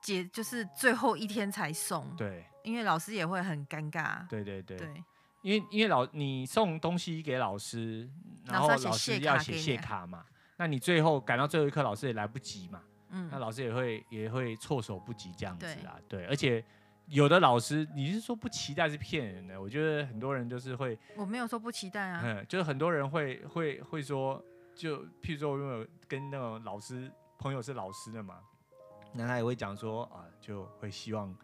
[0.00, 2.16] 节就是最后一天才送。
[2.16, 4.26] 对，因为老师也会很尴尬。
[4.28, 5.04] 对对对对，
[5.42, 8.08] 因为因为老你送东西给老师，
[8.46, 10.24] 然后老师要写谢卡嘛。
[10.56, 12.82] 那你最后赶到最后一刻，老师也来不及嘛。
[13.10, 15.96] 嗯，那老师也会也会措手不及这样子啊。
[16.08, 16.62] 对，而且
[17.06, 19.60] 有的老师，你是说不期待是骗人的。
[19.60, 22.20] 我觉得很多人就是会，我没有说不期待啊。
[22.24, 24.42] 嗯，就是很多人会会会说，
[24.74, 28.40] 就譬如说，我有跟那种老师朋友是老师的嘛，
[29.12, 31.34] 那他也会讲说啊，就会希望，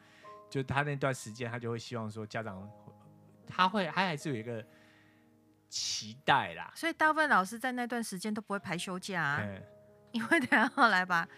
[0.50, 2.68] 就他那段时间他就会希望说家长，
[3.46, 4.64] 他会他还是有一个。
[5.70, 9.61] 期待啦，所以大部分老师在那段时间都不会排休假啊，嗯、
[10.12, 11.28] 因为等下后来吧，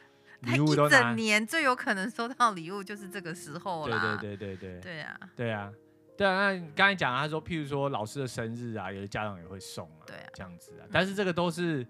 [0.42, 4.18] 他一整年最有可能收到礼物就是这个时候啦。
[4.20, 5.72] 对对对对对，对啊，对啊，
[6.18, 6.34] 对啊。
[6.36, 10.86] 那你刚才讲他说，譬如说老师的生日啊，有的家长也会送啊，对啊，这样子啊。
[10.92, 11.80] 但是这个都是。
[11.80, 11.88] 嗯，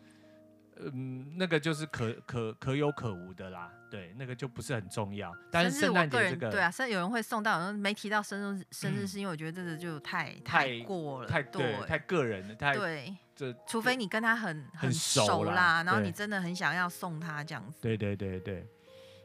[1.37, 5.35] 那个就是可可可有可无的啦，对，那个就不是很重要。
[5.51, 13.17] 但是圣诞节这个，对啊，甚至有人会送到，没提到生日，生日是因为我觉得这个就太太过了，太对，太个人了，太对。
[13.35, 17.81] 这除非你跟他很很熟啦，然后你真的很想要送他这样子。
[17.81, 18.67] 对对对对。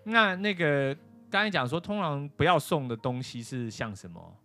[0.05, 0.95] 那那个
[1.29, 4.37] 刚才讲说，通常不要送的东西是像什么？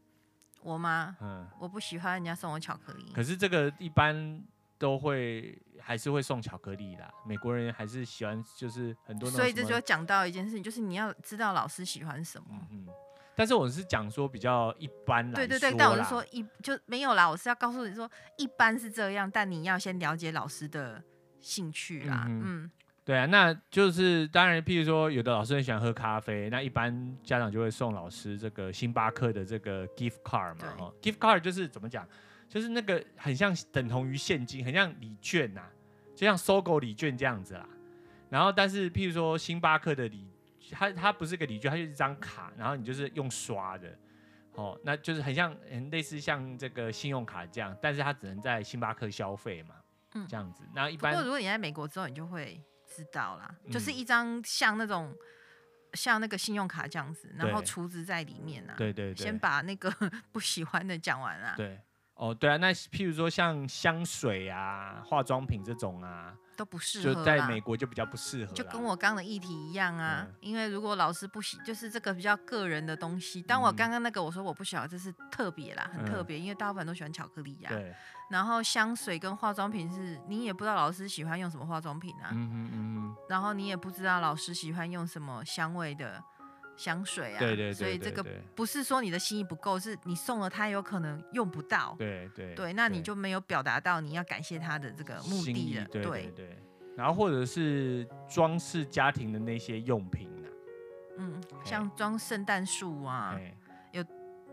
[0.63, 1.17] 我吗？
[1.21, 3.13] 嗯，我不喜欢人家送我巧克力。
[3.15, 4.43] 可是这个一般。
[4.79, 9.31] 都会还是会送巧克力啦，美国人还是喜欢，就是很多。
[9.31, 12.49] 所以这就讲到一件事情，就是你要知道老师喜欢什么。
[12.71, 12.87] 嗯，
[13.35, 15.35] 但是我是讲说比较一般来。
[15.35, 21.03] 对对对，但我是说一就没有啦，我是要告诉你说一般是这样，但你要先了解老师的
[21.41, 22.25] 兴趣啦。
[22.29, 22.71] 嗯，嗯
[23.05, 30.75] 对啊，那就是当然，譬如说有的老师很喜欢喝咖啡，那一般家长就会送老师这个星巴克的这个 gift card 嘛。
[30.79, 32.05] 哦，gift card 就是怎么讲？
[32.49, 35.71] 就是那个很像等同于现金，很像礼券呐、啊，
[36.15, 37.69] 就像搜狗礼券这样子啦。
[38.29, 40.29] 然后，但是譬如说星巴克的礼，
[40.71, 43.97] 它它不是个礼券，它就是一张卡，然后你就是用刷的，
[44.53, 49.77] 哦，那就是很像很类似像这个信用卡这样，但是它只能在星巴克消费嘛，
[50.15, 50.65] 嗯，这样子。
[50.75, 55.15] 那一般不过如果你在美国之后，你就会知道啦，嗯、就是一张像那种
[55.93, 58.75] 像那个信用卡这样子，然后储值在里面啊。
[58.77, 59.25] 对对对。
[59.25, 59.89] 先把那个
[60.33, 61.55] 不喜欢的讲完啊。
[61.57, 61.81] 对。
[62.17, 67.15] 哦，对啊，那譬如说像香水啊、化妆品这种啊，都不适合。
[67.15, 68.55] 就在美国就比较不适合。
[68.55, 73.43] 就跟我刚刚的议题一样啊，嗯、因为如果老师不喜，就是这个比较个人的东西。
[73.43, 77.75] 当我刚刚那个我说我不喜欢，这是特别啦，很特别，嗯、因为大部分都喜欢巧克力呀、啊。
[77.75, 77.95] 对。
[78.31, 82.31] 然后香水跟化妆品是，你也不知道老师喜欢用什么化妆品啊。
[82.33, 83.17] 嗯嗯嗯。
[83.29, 86.25] 然后你也不知道老师喜欢用什么香味的。
[86.77, 91.97] 香水啊，对对对，所以这个不是说你的心意不够，是你送了他有可能用不到。
[91.99, 95.87] 对对对，那你就没有表达到你要感谢他的这个目的了。
[95.87, 96.59] 对对对，
[96.95, 100.47] 然后或者是装饰家庭的那些用品啊，
[101.17, 103.41] 嗯，像装圣诞树啊，
[103.93, 104.05] 有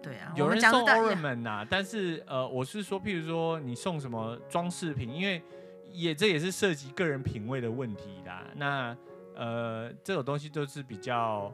[0.01, 5.43] 对啊，有人送 ornament 呐，但是呃，我是说，譬如说你送什么装饰品，因为
[5.91, 8.45] 也这也是涉及个人品味的问题啦。
[8.55, 8.95] 那
[9.36, 11.53] 呃，这种东西都是比较。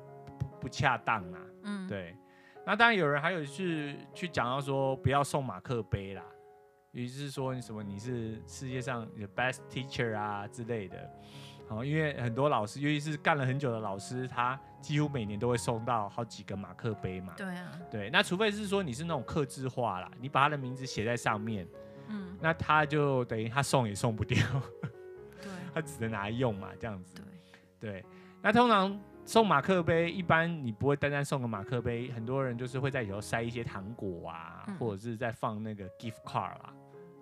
[0.59, 2.15] 不恰当啊，嗯，对，
[2.65, 6.23] 那当然有人还有去去讲到说不要送马克杯啦，
[6.91, 11.09] 于是说你什么你是世界上 the best teacher 啊之类的，
[11.67, 21.67] 好，因为很多老师，尤其是干了很久的老师，他几乎每年都会送到好几个马克杯嘛，对啊，对，那除非是说你是那种刻字化啦，你把他的名字写在上面，
[22.07, 24.37] 嗯，那他就等于他送也送不掉，
[25.41, 27.21] 对，他只能拿来用嘛，这样子，
[27.79, 28.05] 对，对，
[28.41, 28.99] 那通常。
[29.29, 36.73] 送马克杯，一般你不会单单送个马克杯，很多人就是会在里头塞一些糖果啊，嗯、或者是在放那个 gift card 啊。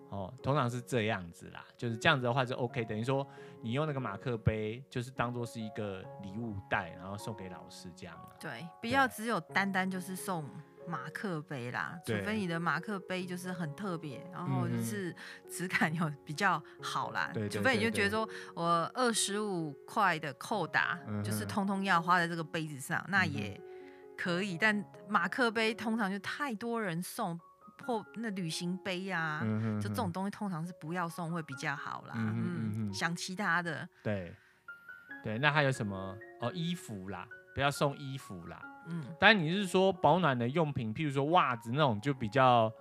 [0.09, 3.27] 哦，通常是这样子啦，就是这样子的话就 OK，等于说
[3.61, 8.17] 你用那个马克杯，就是当做是一个礼物袋，然后送给老师这样。
[8.39, 10.45] 对，不要只有单单就是送
[10.87, 15.15] 马克杯啦，除非你的马克杯就是很特别，然后就是
[15.49, 17.29] 质感有比较好啦。
[17.33, 23.59] 对，除非你就觉得说我二十五块的扣打，就是通通要花在这个杯子上，那也
[24.17, 24.57] 可以。
[24.57, 27.39] 但马克杯通常就太多人送。
[27.85, 32.13] 或那旅行杯啊，嗯、哼哼就这种东西通常是不要送会比较好啦。
[32.17, 33.87] 嗯，嗯，嗯想其他的。
[34.03, 34.35] 对，
[35.23, 36.17] 对，那还有什么？
[36.41, 38.59] 哦，衣服啦，不要送衣服啦。
[38.89, 42.71] 嗯，但你是说保暖的用品，譬如说袜子那种，就比较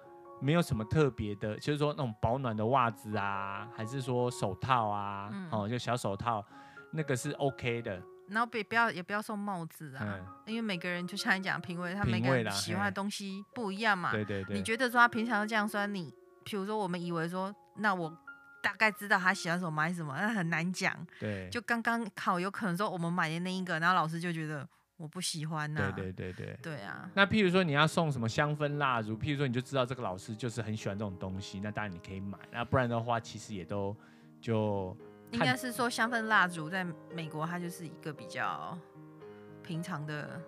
[0.41, 5.29] 没有什么特别的，就是说那种保暖的袜子啊，还是说手套啊？
[5.33, 6.45] 嗯、哦，就小手套，
[6.93, 8.03] 那个是 OK 的。
[8.29, 14.11] 然后别不要也不要送帽子啊，嗯、因为每个人就像你讲品味，他每个人喜欢的东西不一样嘛。
[14.11, 14.57] 对对对。
[14.57, 16.13] 你觉得说他平常这样说你，
[16.45, 18.13] 比如说我们以为说，那我
[18.61, 20.93] 大概知道他喜欢什么买什么，那很难讲。
[21.21, 21.49] 对。
[21.51, 25.93] 就刚刚好有可能说我们买的那一个，然后老师就觉得我不喜欢呐、啊。
[25.93, 26.59] 对对对对。
[26.63, 27.11] 对啊。
[27.15, 32.39] 那譬如说你要送什么香氛蜡烛，譬如说你就知道这个老师就是很喜欢这种东西，那当然你可以买。
[32.51, 33.97] 那不然的话，其实也都
[34.41, 34.97] 就。
[35.33, 38.79] 应该是说香氛蜡烛在美国，它就是一个比较
[39.61, 40.41] 平常的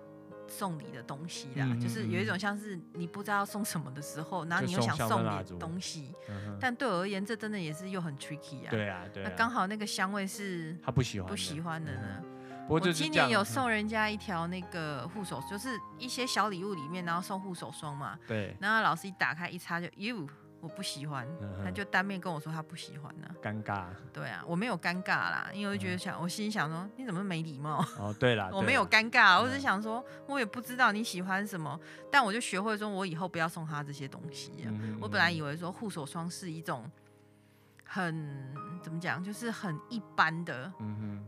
[0.46, 6.14] 送礼的东西啦，嗯、就是有一种像是你不知道要送什么的时候，然后你又想送点东西，
[6.60, 8.70] 但对我而言，这真的也是又很 tricky 啊。
[8.70, 9.28] 对啊，对啊。
[9.28, 12.22] 那刚好那个香味是他不喜欢不喜欢的呢。
[12.68, 18.18] 我今年有送人家一条那个护手，就是一些小礼物里面，然后送护手霜嘛。
[18.26, 18.56] 对。
[18.60, 20.28] 然后老师一打开一擦就哟。
[20.60, 21.24] 我不喜欢，
[21.64, 23.28] 他就当面跟我说他不喜欢呢。
[23.40, 23.84] 尴尬。
[24.12, 27.78] 对啊，我没有尴尬啦，因为我就觉得想，我心想说，你怎么没礼貌？
[27.96, 31.78] 哦，对了， 我没有尴尬，我只是想说，我也不知道你喜欢什么，
[32.10, 34.50] 但我就学会说，我以后不要送他这些东西。
[35.00, 36.90] 我本来以为说护手霜是一种
[37.88, 40.70] 很怎么讲，就是很一般的，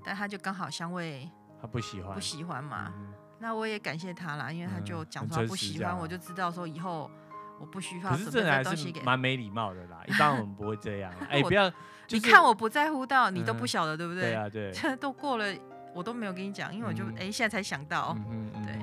[0.05, 1.29] 但他就刚好香味
[1.61, 2.93] 他不喜欢，不喜欢嘛。
[3.41, 7.11] 那我也感谢他啦，因为他就讲说他不喜欢，我就知道说以后。
[7.61, 10.01] 我不需要，可是这还是蛮没礼貌的啦。
[10.07, 11.13] 一般我们不会这样。
[11.29, 11.71] 哎，不要，
[12.09, 14.23] 你看我不在乎到，你都不晓得，对不对？
[14.23, 14.73] 对啊，对。
[14.73, 15.45] 这都过了，
[15.95, 18.17] 我都没有跟你讲，因为我就哎，现在才想到。
[18.31, 18.79] 嗯对，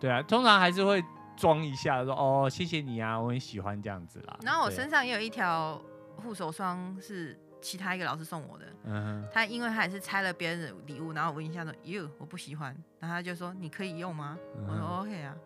[0.00, 1.02] 对啊，通常还是会
[1.34, 4.36] 装一下，说哦，谢谢你啊，我很喜欢这样子啦。
[4.42, 5.80] 然后我身上也有一条
[6.16, 8.66] 护手霜，是其他一个老师送我的。
[8.84, 9.26] 嗯。
[9.32, 12.74] 他因为他也是拆了别人的礼物，然后我闻一下说，哟，我不喜欢。
[13.00, 14.38] 然后他就说，你可以用吗？
[14.66, 15.36] 我说 OK 啊，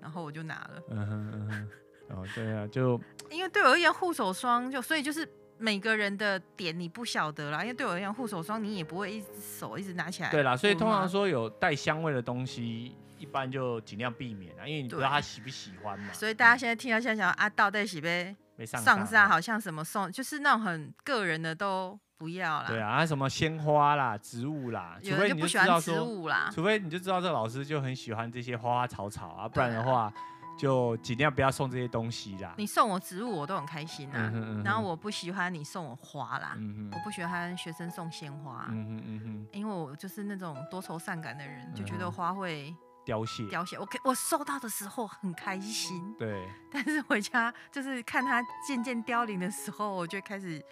[0.00, 0.82] 然后我就拿了。
[0.90, 1.68] 嗯哼嗯哼。
[2.08, 7.62] 哦，对啊，就 因为对我而言，护手霜就所以就是每个人的点你不晓得啦。
[7.62, 10.30] 因为对我而言，护手霜你也不会一手一直拿起来。
[10.30, 16.12] 对啦，所以通常说有带香味的东西，一般就尽量避免啊，因为你不知道他喜不喜欢嘛。
[16.12, 22.66] 所以大家现在听到现在想啊，倒带喜呗，上上好像什么送，就是那种很个人的都不要啦。
[22.68, 30.12] 对啊，什么鲜花啦、植物啦，除非你就知道说，除非你就知道这个老师就很喜欢这些花花草草啊，不然的话。
[30.58, 32.54] 就尽量不要送这些东西啦。
[32.56, 34.30] 你送我植物，我都很开心呐。
[34.32, 36.54] 嗯嗯、然后我不喜欢你送我花啦。
[36.56, 38.66] 嗯、我不喜欢学生送鲜花。
[38.70, 42.74] 嗯哼嗯哼因为我就是那种多愁善感的人，就觉得花会
[43.06, 43.46] 凋谢。
[43.48, 43.78] 凋谢。
[43.78, 46.14] 我我收到的时候很开心。
[46.18, 46.46] 对。
[46.70, 50.62] 但是回家就是看它渐渐凋零的时候，我就开始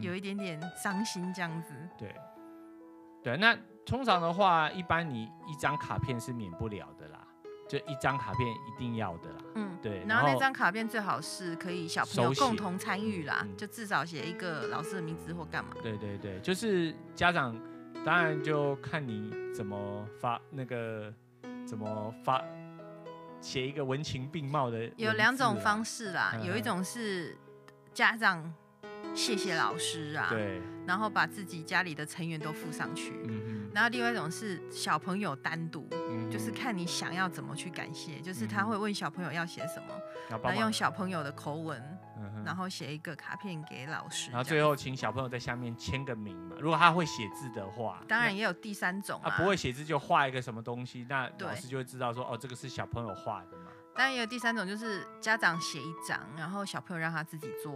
[0.00, 1.74] 有一点点伤心这样子。
[1.98, 2.14] 对。
[3.24, 7.26] 对，那通常的话，一般你一张卡片是免不了的啦。
[7.68, 10.04] 就一张卡片一定要的啦，嗯，对。
[10.04, 15.70] 然后那张卡片最好是可以小朋友共同参与啦，就至少写一个老师的名字或干嘛。
[15.80, 17.56] 对对对，就是家长
[18.04, 21.14] 当然就看你怎么发那个
[21.70, 22.42] 怎么发
[23.40, 24.90] 写一个文情并茂的。
[24.96, 27.38] 有两种方式啦，有一种是
[27.94, 28.52] 家长
[29.14, 33.12] 谢谢老师啊，对，然后把自己家里的成员都附上去。
[33.72, 35.88] 然后另外一种是小朋友单独。
[36.28, 41.82] 就是看你想要怎么去感谢，就是他会问小朋友要写什么，然后用小朋友的口吻，
[42.50, 46.56] 然后写一个卡片给老师，然后最后请小朋友在下面签个名嘛。
[46.58, 53.70] 如果他会写字的话，当然也有第三种啊，不会写字就画一个什么东西，那老师就会知道说，哦，这个是小朋友画的嘛。
[53.94, 57.72] 当然也有第三种，就是家长写一张，然后小朋友让他自己做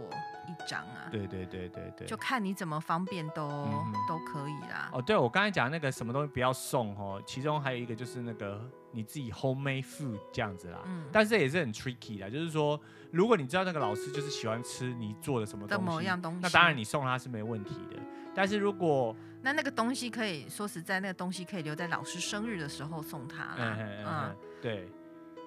[0.47, 1.07] 一张啊。
[1.09, 4.89] 对对对对对，就看你怎么方便都、嗯、都可以啦。
[4.91, 8.59] 哦，对，我刚才讲那个什么东西不要送哦，其中还有一个就是那个
[8.95, 10.79] 你自己 homemade food 这样子啦。
[10.85, 11.05] 嗯。
[11.11, 12.79] 但是这也是很 tricky 的，就是说，
[13.11, 17.97] 如果你知道那个老师就是喜欢吃你做的什么东西，的某样东西，那当然你送他是没问题的。
[18.33, 23.55] 但是如果那那个东西可以说实在，那个东西可以留在老师生日的时候送他啦。
[23.57, 24.89] 嗯嗯嗯，对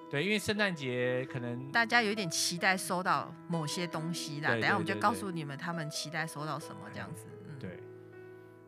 [0.09, 4.49] 对，因为圣诞节可能大家有点期待收到某些东西啦。
[4.51, 7.25] 等下我们就告诉你们他们期待收到什么这样子。
[7.47, 7.83] 嗯，对。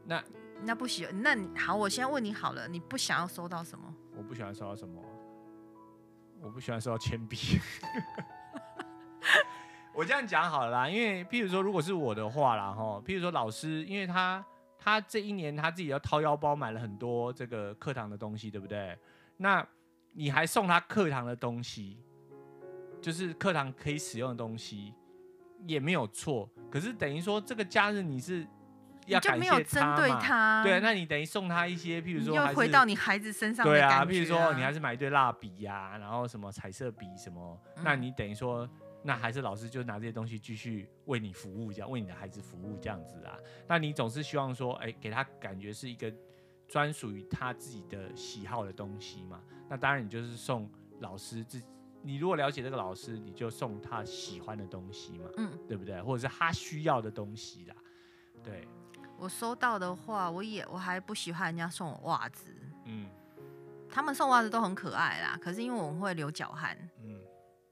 [0.05, 0.23] 那
[0.63, 3.91] 那不喜欢，那好，我先问你好了，你不想要收到什么？
[4.21, 5.01] 我不喜欢收到什么？
[6.43, 7.59] 我不喜欢收到铅笔。
[9.95, 14.45] 我这样讲好了啦，因为譬如说，如果是我的话啦，哈，譬如说老师，因为他
[14.77, 18.95] 他这一年他自己要掏腰包买了很多这个课堂的东西，对不对？
[19.37, 19.67] 那
[20.13, 21.97] 你还送他课堂的东西，
[23.01, 24.93] 就是课堂可以使用的东西，
[25.65, 26.47] 也没有错。
[26.69, 28.47] 可是等于说这个假日你是
[29.13, 29.35] 要感谢他嘛？
[29.37, 30.63] 你就没有针对他？
[30.63, 38.69] 对，那你等于送他一些，譬如说，又回到你孩子身上的对啊，譬如说你还是买一堆蜡笔呀，然后什么彩色笔什么，嗯、那你等于说。
[39.03, 43.35] 那还是老师就拿这些东西继续为你服务，这样为你的孩子服务这样子啊。
[43.67, 46.13] 那你总是希望说，哎，给他感觉是一个
[46.67, 49.41] 专属于他自己的喜好的东西嘛。
[49.67, 51.59] 那当然你就是送老师自，
[52.03, 55.99] 你如果了解这个老师，你就送他喜欢的东西嘛，嗯，对不对？
[56.03, 57.75] 或者是他需要的东西啦。
[58.43, 58.67] 对，
[59.21, 62.47] 我收到的话，我也我还不喜欢人家送我袜子，
[62.85, 63.07] 嗯，
[63.87, 67.21] 他们送袜子都很可爱啦，可是因为我们会流脚汗，嗯。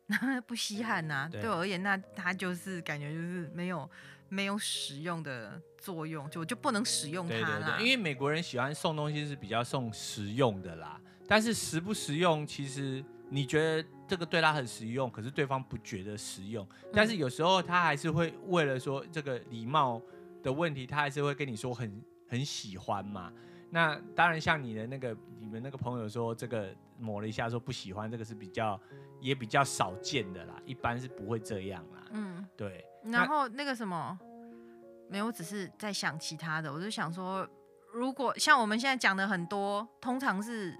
[0.47, 3.87] 不稀罕呐、啊，对我而言，那它就是感觉就是没有
[4.27, 7.45] 没有使用的作用，就就不能使用它啦。
[7.45, 16.67] 对对对，因为美国人喜欢送东西是比较送实用的啦，但是实不实用，其实你觉得这个对他很实用，可是对方不觉得实用。
[16.91, 20.01] 但是有时候他还是会为了说这个礼貌
[20.41, 23.31] 的问题，他还是会跟你说很很喜欢嘛。
[23.71, 28.79] 那当然，像你的那个你们那个朋友说这个抹了一下说不喜欢，这个是比较。
[29.21, 32.05] 也比较少见的啦，一般是不会这样啦。
[32.11, 32.85] 嗯，对。
[33.03, 34.17] 然后那个什么，
[35.09, 36.71] 没有，我只是在想其他的。
[36.71, 37.45] 我就想说，
[37.91, 40.73] 如果像我们现在讲的很多，通常是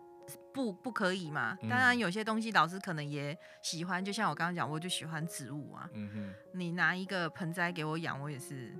[0.54, 1.54] 不不可以嘛。
[1.64, 5.90] 当然有些东西老师可能也喜欢，就像我刚刚讲，我就喜欢植物啊。
[5.92, 6.34] 嗯哼。
[6.54, 8.74] 你拿一个盆栽给我养，我也是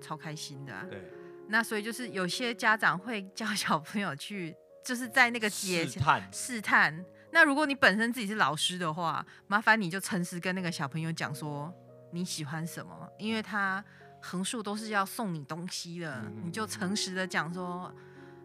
[0.00, 0.86] 超开心的啊。
[0.88, 1.02] 对。
[1.48, 7.04] 那所以就是有些家长会叫小朋友去，就是在那个节试探试探。
[7.32, 11.72] 那如果你本身自己是老师的话，麻烦你就诚实跟那个小朋友讲说
[12.12, 13.84] 你喜欢什么，因为他
[14.20, 17.92] 横竖都是要送你东西的，嗯、你就诚实的讲说，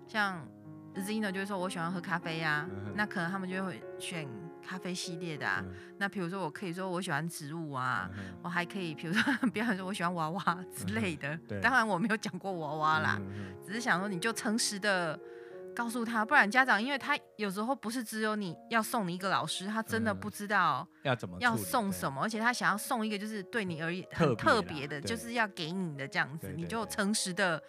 [0.07, 0.47] 像
[0.95, 4.27] Zino 就会说我喜欢喝咖啡呀、啊，嗯、那可能他们就会选
[4.65, 5.63] 咖啡系列的、啊。
[5.63, 15.19] 嗯、那比如说我可以说我喜欢植物啊，嗯、我还可以比如说 不要说我喜欢娃娃之类的，嗯、当然我没有讲过娃娃啦，嗯、只是想说你就诚实的。
[15.75, 27.61] 告诉他，不然家长，因为他有时候不是只有你要送你一个老师，他真的不知道要怎么要送什么，而且他想要送一个就是对你而言很特别的，就是要给你的这样子，你就诚实的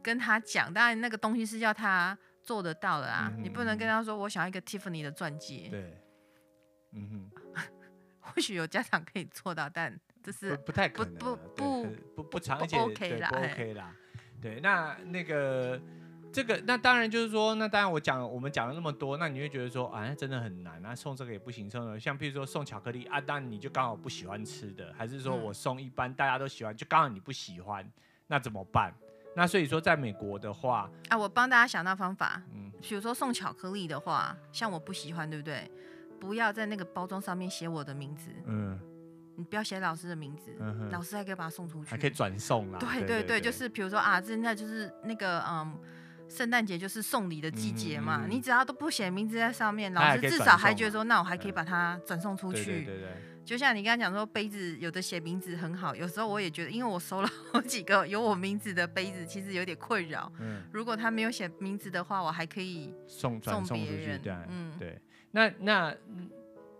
[0.00, 0.72] 跟他讲。
[0.72, 5.66] 当然那个东西是要他做得到的啊，你不能跟他说我想要一个 Tiffany 的钻戒。
[5.68, 6.00] 对，
[6.92, 7.62] 嗯哼，
[8.20, 11.86] 或许有家长可以做到，但这是不太可能，不不
[12.16, 13.94] 不不常见，OK 啦，OK 啦，
[14.40, 15.80] 对，那那个。
[16.34, 27.86] 这个那当然就是说，那当然我讲我们讲了那么多，那你会觉得说啊，那真的很难啊，送这个也不行，送了像譬如说送巧克力啊，当然你就刚好不喜欢吃的，还是说我送一般大家都喜欢，就刚好你不喜欢，
[28.28, 28.94] 那怎么办？
[29.36, 35.70] 那所以说在美国的话啊，我帮大家想到方法，嗯，比如说送巧克力的话，像我不喜欢，对不对？
[36.22, 38.78] 不要在那个包装上面写我的名字，嗯，
[39.34, 45.76] 你不要写老师的名字，嗯哼，老师还可以把它送出去，还可以转送啊，对对对，对，就是比如说啊，现在就是那个嗯。
[46.28, 52.64] 圣诞节就是送礼的季节嘛，嗯嗯、你只要都不写名字在上面，老师至少还觉得说，那我还可以把它转送出去。
[52.64, 53.10] 对对对，
[53.44, 60.32] 就像你刚刚讲说，杯子有的写名字很好，有时候我也觉得，因为我收了好几个有我名字的杯子，其实有点困扰。
[60.40, 64.22] 嗯，如果他没有写名字的话，我还可以送送别人。
[64.22, 64.98] 对，嗯，对。
[65.32, 65.94] 那那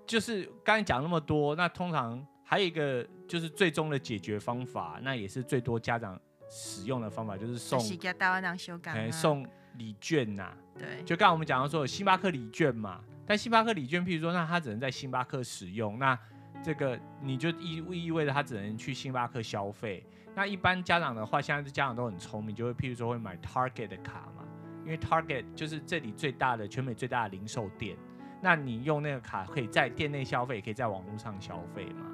[0.07, 6.17] 就是刚才讲那么多，那通常还有一个就是最终的解决方法，那也是最多家长。
[6.55, 9.49] 使用的方法就是送，欸、送
[9.79, 10.57] 礼券呐、啊。
[10.79, 16.19] 对，就刚刚我们讲到说有星巴克礼券嘛，但星巴克礼券，譬如说，那他只能在星巴克使用，那
[16.63, 20.05] 这个你就意意味着他只能去星巴克消费。
[20.35, 24.45] 那一般家长的话，现在家长都很聪明，就会譬如说会买 Target 的卡嘛，
[24.85, 27.97] 因为 Target 就是这里最大的全美最大的零售店。
[28.43, 32.07] 那你用那个卡可以在店内消费，也可以在网络上消费嘛，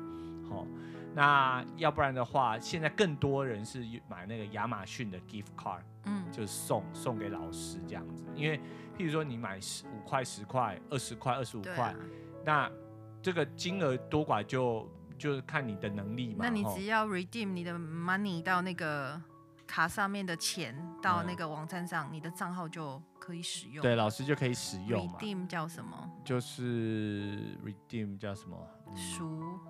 [0.49, 0.67] 好。
[1.15, 8.25] 那要不然的话，现在更多人是买那个亚马逊的 gift card，嗯，就是送送给老师这样子。
[8.37, 8.59] 因为
[8.97, 11.97] 譬如说你买十五块、十块、二十块、二十五块，啊、
[12.45, 12.71] 那
[13.23, 16.45] 这个金额多寡就就是看你的能力嘛。
[16.45, 19.21] 那你只要 redeem 你的 money 到那个
[19.69, 23.83] 卡上面的钱到那个网站上，嗯、你的账号就可以使用。
[23.83, 25.19] 对，老师就可以使用嘛。
[25.21, 26.11] Redeem 叫什么？
[26.25, 28.57] 就是 Redeem 叫什么？
[28.97, 29.61] 赎、嗯，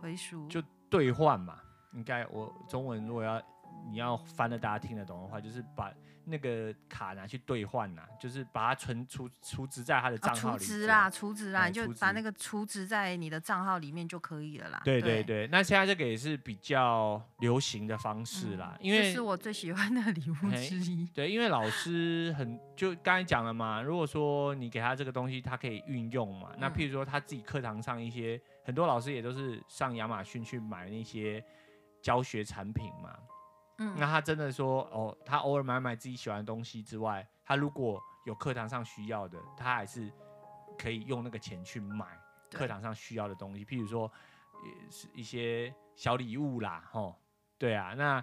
[0.00, 0.46] 回赎。
[0.46, 1.58] 就兑换嘛，
[1.92, 3.42] 应该我中文如果要
[3.90, 5.92] 你要翻的大家听得懂的话，就是把。
[6.30, 10.58] 那个卡拿去兑换呐，就是把它存储储值在他的账号里。
[10.58, 14.78] 储值啦，储值啦，你就把那个储值在你的账号里面就可以了啦。
[14.84, 21.06] 对对对，那现在这个也是比较流行的方式啦，因为这是我最喜欢的礼物之一。
[21.14, 26.50] 对，因为老师很就刚才讲了嘛，如果说你给他这个东西，他可以运用嘛。
[26.58, 31.42] 那譬如说他自己课堂上一些很多老师也都是上亚马逊去买那些
[32.02, 33.16] 教学产品嘛。
[33.78, 40.12] 嗯，那他真的说哦，他偶尔买买自己喜欢的东西之外，他如果有课堂上需要的，他还是
[40.76, 42.06] 可以用那个钱去买
[42.50, 44.10] 课堂上需要的东西，譬如说
[44.64, 47.14] 也是一些小礼物啦，吼，
[47.56, 48.22] 对啊，那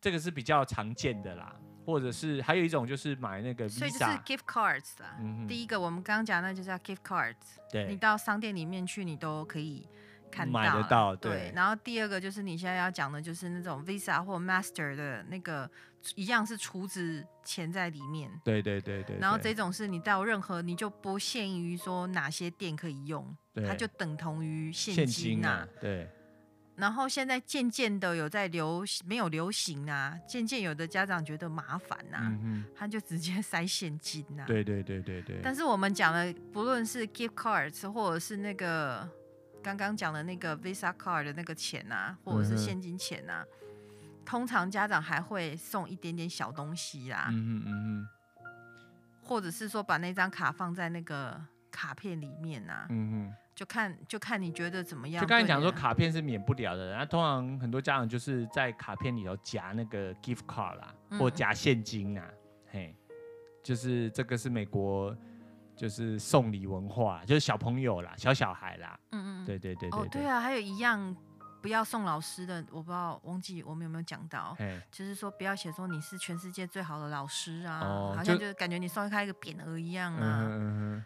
[0.00, 5.16] 这个是比较常见的啦，或者是还有一种就是买那个 Visa，所以就是 gift cards 啦。
[5.18, 9.88] 嗯，第一个我们刚刚讲那就叫 gift cards，对，你到商店里面去，你都可以。
[10.34, 11.52] 看买得到，对，对。
[11.54, 15.70] 然后第二个就是你现在要讲的，就是那种 Visa 或 Master 的那个，
[16.16, 18.28] 一样是储值钱在里面。
[18.44, 19.16] 对对对对。
[19.20, 25.64] 然后这种是你到任何，你就不限于说哪些店可以用，它就等同于现金啊。
[25.80, 26.10] 对。
[26.74, 34.46] 然后现在渐渐的有在流行，没有流行啊，渐渐有的家长觉得麻烦呐、啊，嗯、他就直接 塞现金呐、啊。
[34.46, 35.38] 对对对对对。
[35.40, 39.08] 但是我们讲的，不论是 Gift Cards 或者是那个。
[39.64, 43.42] 刚刚讲的那个 Visa Card 的那个钱啊，或者是现金钱啊，
[44.02, 48.08] 嗯、通常家长还会送一点点小东西啦，嗯嗯嗯，
[49.22, 51.40] 或者是说把那张卡放在那个
[51.70, 55.22] 卡片里面啊，嗯嗯就看就看你觉得怎么样。
[55.22, 62.36] 就刚才讲说卡片是免不了的，那通常很多家长就是在卡片里头夹那个 Gift Card 啦，或夹现金啊，嗯、
[62.70, 62.96] 嘿，
[63.62, 65.16] 就是这个是美国。
[65.76, 70.26] 就是送礼文化，就是小朋友啦，小小孩啦，嗯嗯，对对对对，哦对。
[70.26, 71.14] 啊，还有一样
[71.60, 74.56] 不要送老师的，我不知道忘记我们有没有讲到，
[74.90, 81.04] 就是说不要写说你是全世界最好的老师啊，哦、好像就感觉你送他一个匾额一样啊，嗯嗯，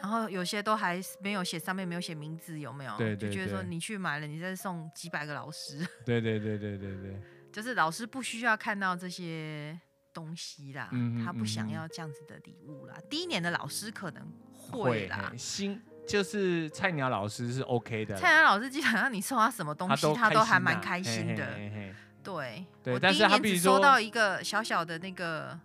[0.00, 2.96] 然后有些都还没有写上面没有写名字，有没有？
[2.96, 9.78] 对，对对，就觉得说你去买了，你再送几百个老师，对对对对对对， 就是老师不需要看到这些。
[10.14, 12.94] 东西啦，嗯、他不想要这样子的礼物啦。
[12.96, 18.16] 嗯、第一年的老师可能会啦，会新就是菜鸟老师是 OK 的。
[18.16, 21.44] 菜鸟老师基本上你送他什么东西，他都，还蛮开心的。
[21.44, 25.58] 嘿嘿嘿对，对我第一年只收到一个小小的那个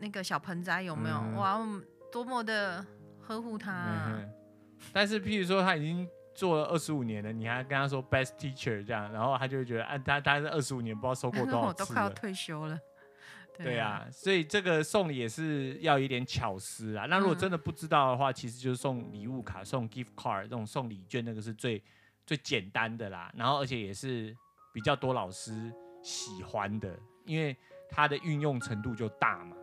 [0.00, 1.16] 那个小盆栽，有没有？
[1.16, 1.58] 嗯、哇，
[2.12, 2.84] 多么的
[3.20, 4.20] 呵护他。
[4.92, 12.78] 但是，譬如说他已经做了二十五年了，你还跟他说 best teacher 这样，然后他就会觉得，啊，他他是二十五年不知道收过多少次，我都快要退休了。
[13.60, 17.06] 对啊，所以这个送礼也是要一点巧思啊。
[17.06, 21.82] 那如果真的不知道的话，其实就是送礼物卡、送 gift card 这种送礼券，那个是最
[22.24, 23.32] 最简单的啦。
[23.34, 24.36] 然后而且也是
[24.72, 27.56] 比较多老师喜欢的，因为
[27.90, 29.56] 它的运用程度就大嘛。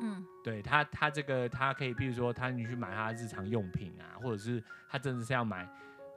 [0.00, 5.68] 嗯，对他他这个他可以，比如说他你去买他日常用品啊，或者是他真的是要买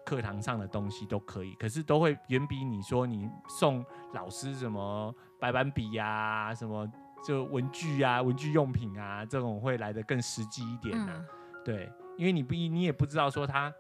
[0.04, 6.92] 课堂上的东西都可以，可是都会远比你说你送老师什么白板笔呀、啊、什么。
[7.24, 11.26] 就文具啊，文具用品啊，这种会来的更实际一点呢、啊。
[11.54, 13.74] 嗯、对，因为你不你也不知道说他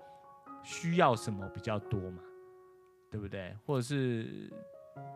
[0.63, 2.21] 需要什么比较多嘛，
[3.09, 3.57] 对不对？
[3.65, 4.51] 或者是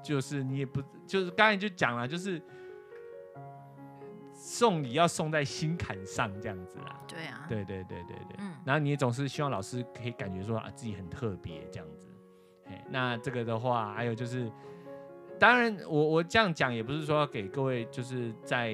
[0.03, 2.41] 就是你也不就是刚才就讲了，就是
[4.33, 6.99] 送礼要送在心坎上这样子啦。
[7.07, 7.45] 对啊。
[7.47, 8.37] 对对对对对。
[8.39, 8.55] 嗯。
[8.65, 12.07] 然后你也总是希望老师可以感觉说啊自己很特别这样子。
[12.89, 14.51] 那这个的话，还有就是。
[15.39, 18.73] 当然我，我这样讲也不是说要给各位就是在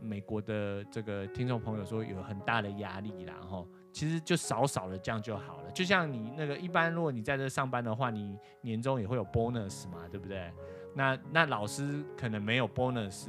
[0.00, 5.70] 美国的这个听众朋友说有很大的压力啦，哈，其实就少少的这样就好了。
[5.72, 10.52] 就像你那个一般，如果你在这上班的话，你年终也会有 bonus 嘛，对不对？
[10.94, 13.28] 那那老师可能没有 bonus，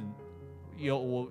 [0.76, 1.28] 有我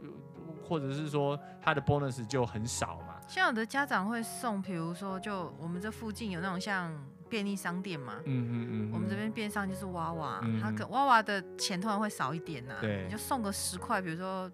[0.68, 3.16] 或者是说他的 bonus 就很少嘛。
[3.28, 6.92] 像有的家长会送，比如说就我们这附近有那种像。
[7.30, 14.52] 便利商店嘛，嗯嗯嗯，我们这边边上就是娃娃，他可娃娃的钱通常会少一点呐、啊，对，你就送个十块，比如说，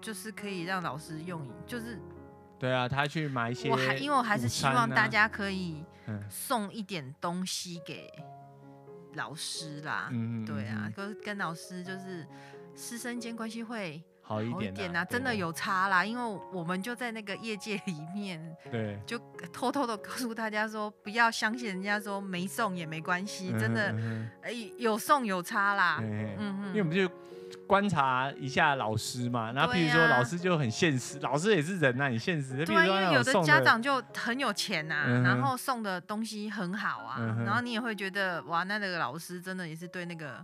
[0.00, 1.98] 就是可以让老师用，就是，
[2.58, 5.84] 对啊，他去买一些、啊，我还因为我还是希望大家可以
[6.28, 8.10] 送一点东西给
[9.14, 12.26] 老师啦，嗯哼对啊，跟跟老师就是
[12.74, 14.02] 师生间关系会。
[14.26, 18.40] 好一点呐、啊，真的有差啦，因为我们就在那个业界里面，
[18.72, 19.18] 对，就
[19.52, 23.94] 偷偷的告诉大家说，不要相信人家说没送也没关系，真的，
[24.42, 27.06] 哎、有送有差啦，嗯嗯，因为我们就
[27.66, 29.52] 观察一下老师嘛。
[29.52, 32.64] 然后譬如说老师就很现实，老师也是人呐，很现实。
[32.64, 40.42] 对，啊因为有的家长就很有钱呐，然后送的东西很好啊，然后你也会觉得哇，那那个老师真的也是对那个。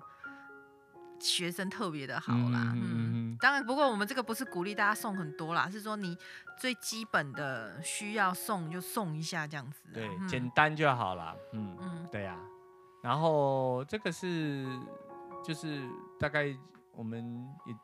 [1.20, 6.16] 学生特别的好啦，嗯，嗯，当然，不过我们这个不是鼓励大家送很多啦，是说你
[6.58, 12.40] 最基本的需要送就送一下这样子，对，嗯、简单就好了，嗯嗯，对呀、啊，
[13.02, 14.66] 然后这个是
[15.44, 15.86] 就是
[16.18, 16.56] 大概
[16.94, 17.74] 我们也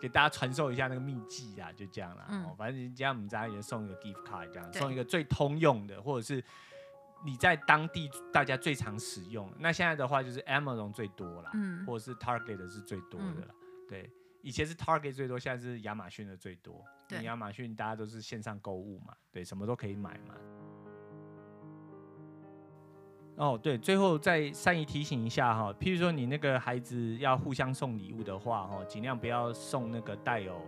[0.00, 6.42] 给大家传授一下那个秘籍啊，就这样啦，嗯，反正今天我们家也送一个 gift card 这样，送一个最通用的，或者是。
[7.24, 14.10] 你在当地大家最常使用，那现在的话就是 Amazon 最多啦，嗯，或者是 Target 是最多的啦，嗯、对，
[14.42, 20.34] 以前是 Target 最多，现在是亚马逊的最多，对，亚马逊大家都是线上购物嘛，对，什么都可以买嘛。
[23.38, 30.58] 哦，对，最后再善意提醒一下哈，譬如说你那个孩子要互相送礼物的话，哈，尽量不要送那个带有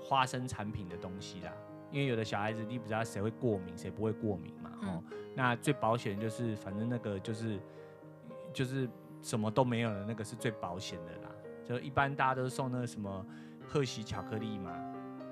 [0.00, 1.52] 花生产品的东西啦。
[1.90, 4.70] 因为有的小孩子，你不知道谁会过敏，谁不会过敏嘛？
[4.82, 7.58] 哦，嗯、那最保险就是，反正那个就是
[8.52, 8.88] 就是
[9.22, 11.30] 什么都没有的那个是最保险的啦。
[11.64, 13.24] 就一般大家都是送那个什么
[13.66, 14.70] 贺喜巧克力嘛，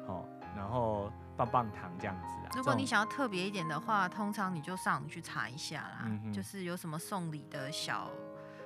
[0.07, 0.27] 哦，
[0.57, 2.51] 然后棒棒糖这样子啊。
[2.57, 8.11] 如果你想要特别一点的话，通常你就上网去查一下啦，嗯、哼就是有什么送礼的小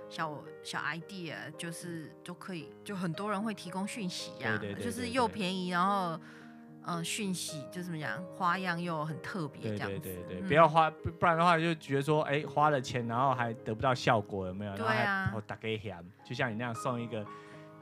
[0.09, 6.21] 小小 idea，就是就可以，就很多人会提供讯息呀、啊，就是又便宜，然后。
[6.89, 9.99] 嗯，讯息就怎么讲，花样又很特别，这样子。
[9.99, 14.75] 对对对对，嗯、不要花，不然的话就觉得说，哎、欸，花了钱然后还得不到效果，有没有？
[14.75, 15.31] 对啊。
[15.35, 17.23] 我打给嫌，就像你那样送一个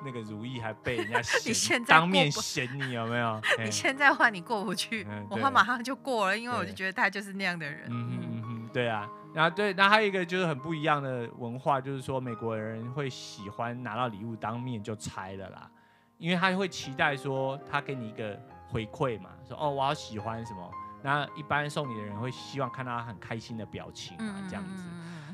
[0.05, 3.41] 那个如意，还被人家 嫌，当面嫌你有没有？
[3.65, 7.85] 你现在换你过不去，嗯、我话马上就过了，因为我就觉得他就是那样的人。
[7.89, 9.09] 嗯哼嗯哼，对啊。
[9.33, 15.71] 然后对，那还有一个就是很不一样的文化，就是说美国人会喜欢拿到礼物当面就拆了啦，
[16.19, 18.37] 因为他会期待说他给你一个。
[18.69, 20.71] 回馈嘛，说哦，我好喜欢什么？
[21.03, 24.85] 那一般送你的人会希望看到他很开心的表情啊，这样子。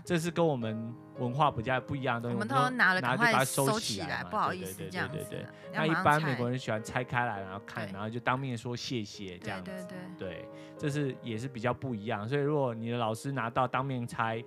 [0.04, 2.34] 这是跟我们文化比较不一样的东西。
[2.34, 5.46] 我们都拿了，拿就把它收起来，不好意思，这样子。
[5.72, 9.70] 那一般美国人喜欢拆开来，然后看，然后就当面说谢谢这样子。
[10.18, 12.28] 对，这是也是比较不一样。
[12.28, 14.44] 所以如果你的老师拿到当面拆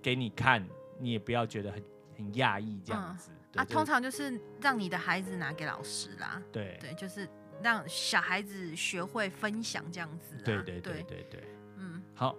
[0.00, 0.64] 给你看，
[0.98, 1.82] 你也不要觉得很
[2.16, 3.32] 很讶异这样子。
[3.56, 6.40] 啊，通常就是让你的孩子拿给老师啦。
[6.52, 7.28] 对对，就是。
[7.62, 11.44] 让小孩子学会分享这样子，啊，对对对对对，
[11.76, 12.34] 嗯，好，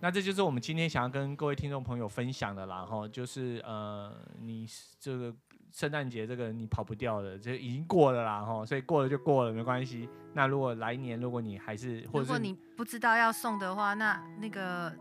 [0.00, 4.66] 那这就是我们今天想要跟各位听众朋友分享的啦，哈，就是呃，你
[4.98, 5.34] 这个
[5.72, 10.08] 圣诞节这个你跑不掉的，这已经过了啦，哈，所以过了就过了，没关系。
[10.32, 14.92] 那如果来年，如果你还是，或者是如果你不知道要送的话，那那个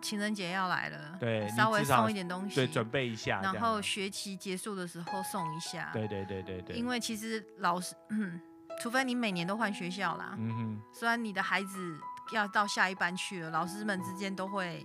[0.00, 8.40] 情人节要来了，对，稍微送一点东西，对，准备一下，然后学期结束的时候送一下，对对对对对，因为其实老师， 嗯。
[8.80, 11.98] 除非你每年都换学校啦，嗯哼，虽然你的孩子
[12.32, 14.84] 要到下一班去了，老师们之间都会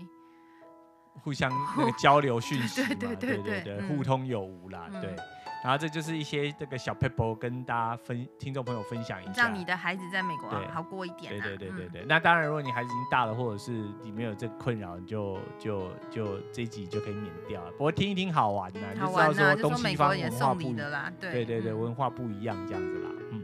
[1.24, 5.16] 互相那个交流讯息嘛， 对对对对对，互通有无啦，对。
[5.64, 11.32] 然后这就是一些这个小 people 跟大家分听众朋友分享一下，让你的孩子在美国好过一点。
[11.32, 12.06] 对对对对对。
[12.08, 13.72] 那当然，如果你孩子已经大了，或者是
[14.04, 17.72] 你没有这个困扰，就就就这一集就可以免掉了。
[17.72, 23.44] 不过听一听好玩的，好玩啊，就说东西方文化不一样，对对对，文化不一样这样子啦，嗯。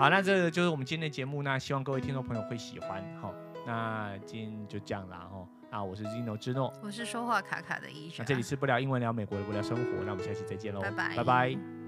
[0.00, 3.04] 好，那这个就是我们今天的节目，那希望各位听众朋友会喜欢。
[3.20, 3.34] 好，
[3.66, 5.28] 那今天就这样啦。
[5.30, 5.46] 哈。
[5.70, 8.16] 啊我是 Zino 之诺，我是说话卡卡的医生。
[8.20, 11.79] 那这里是不聊英文聊美国的不聊生活，那我们下期再见喽，拜拜，拜拜。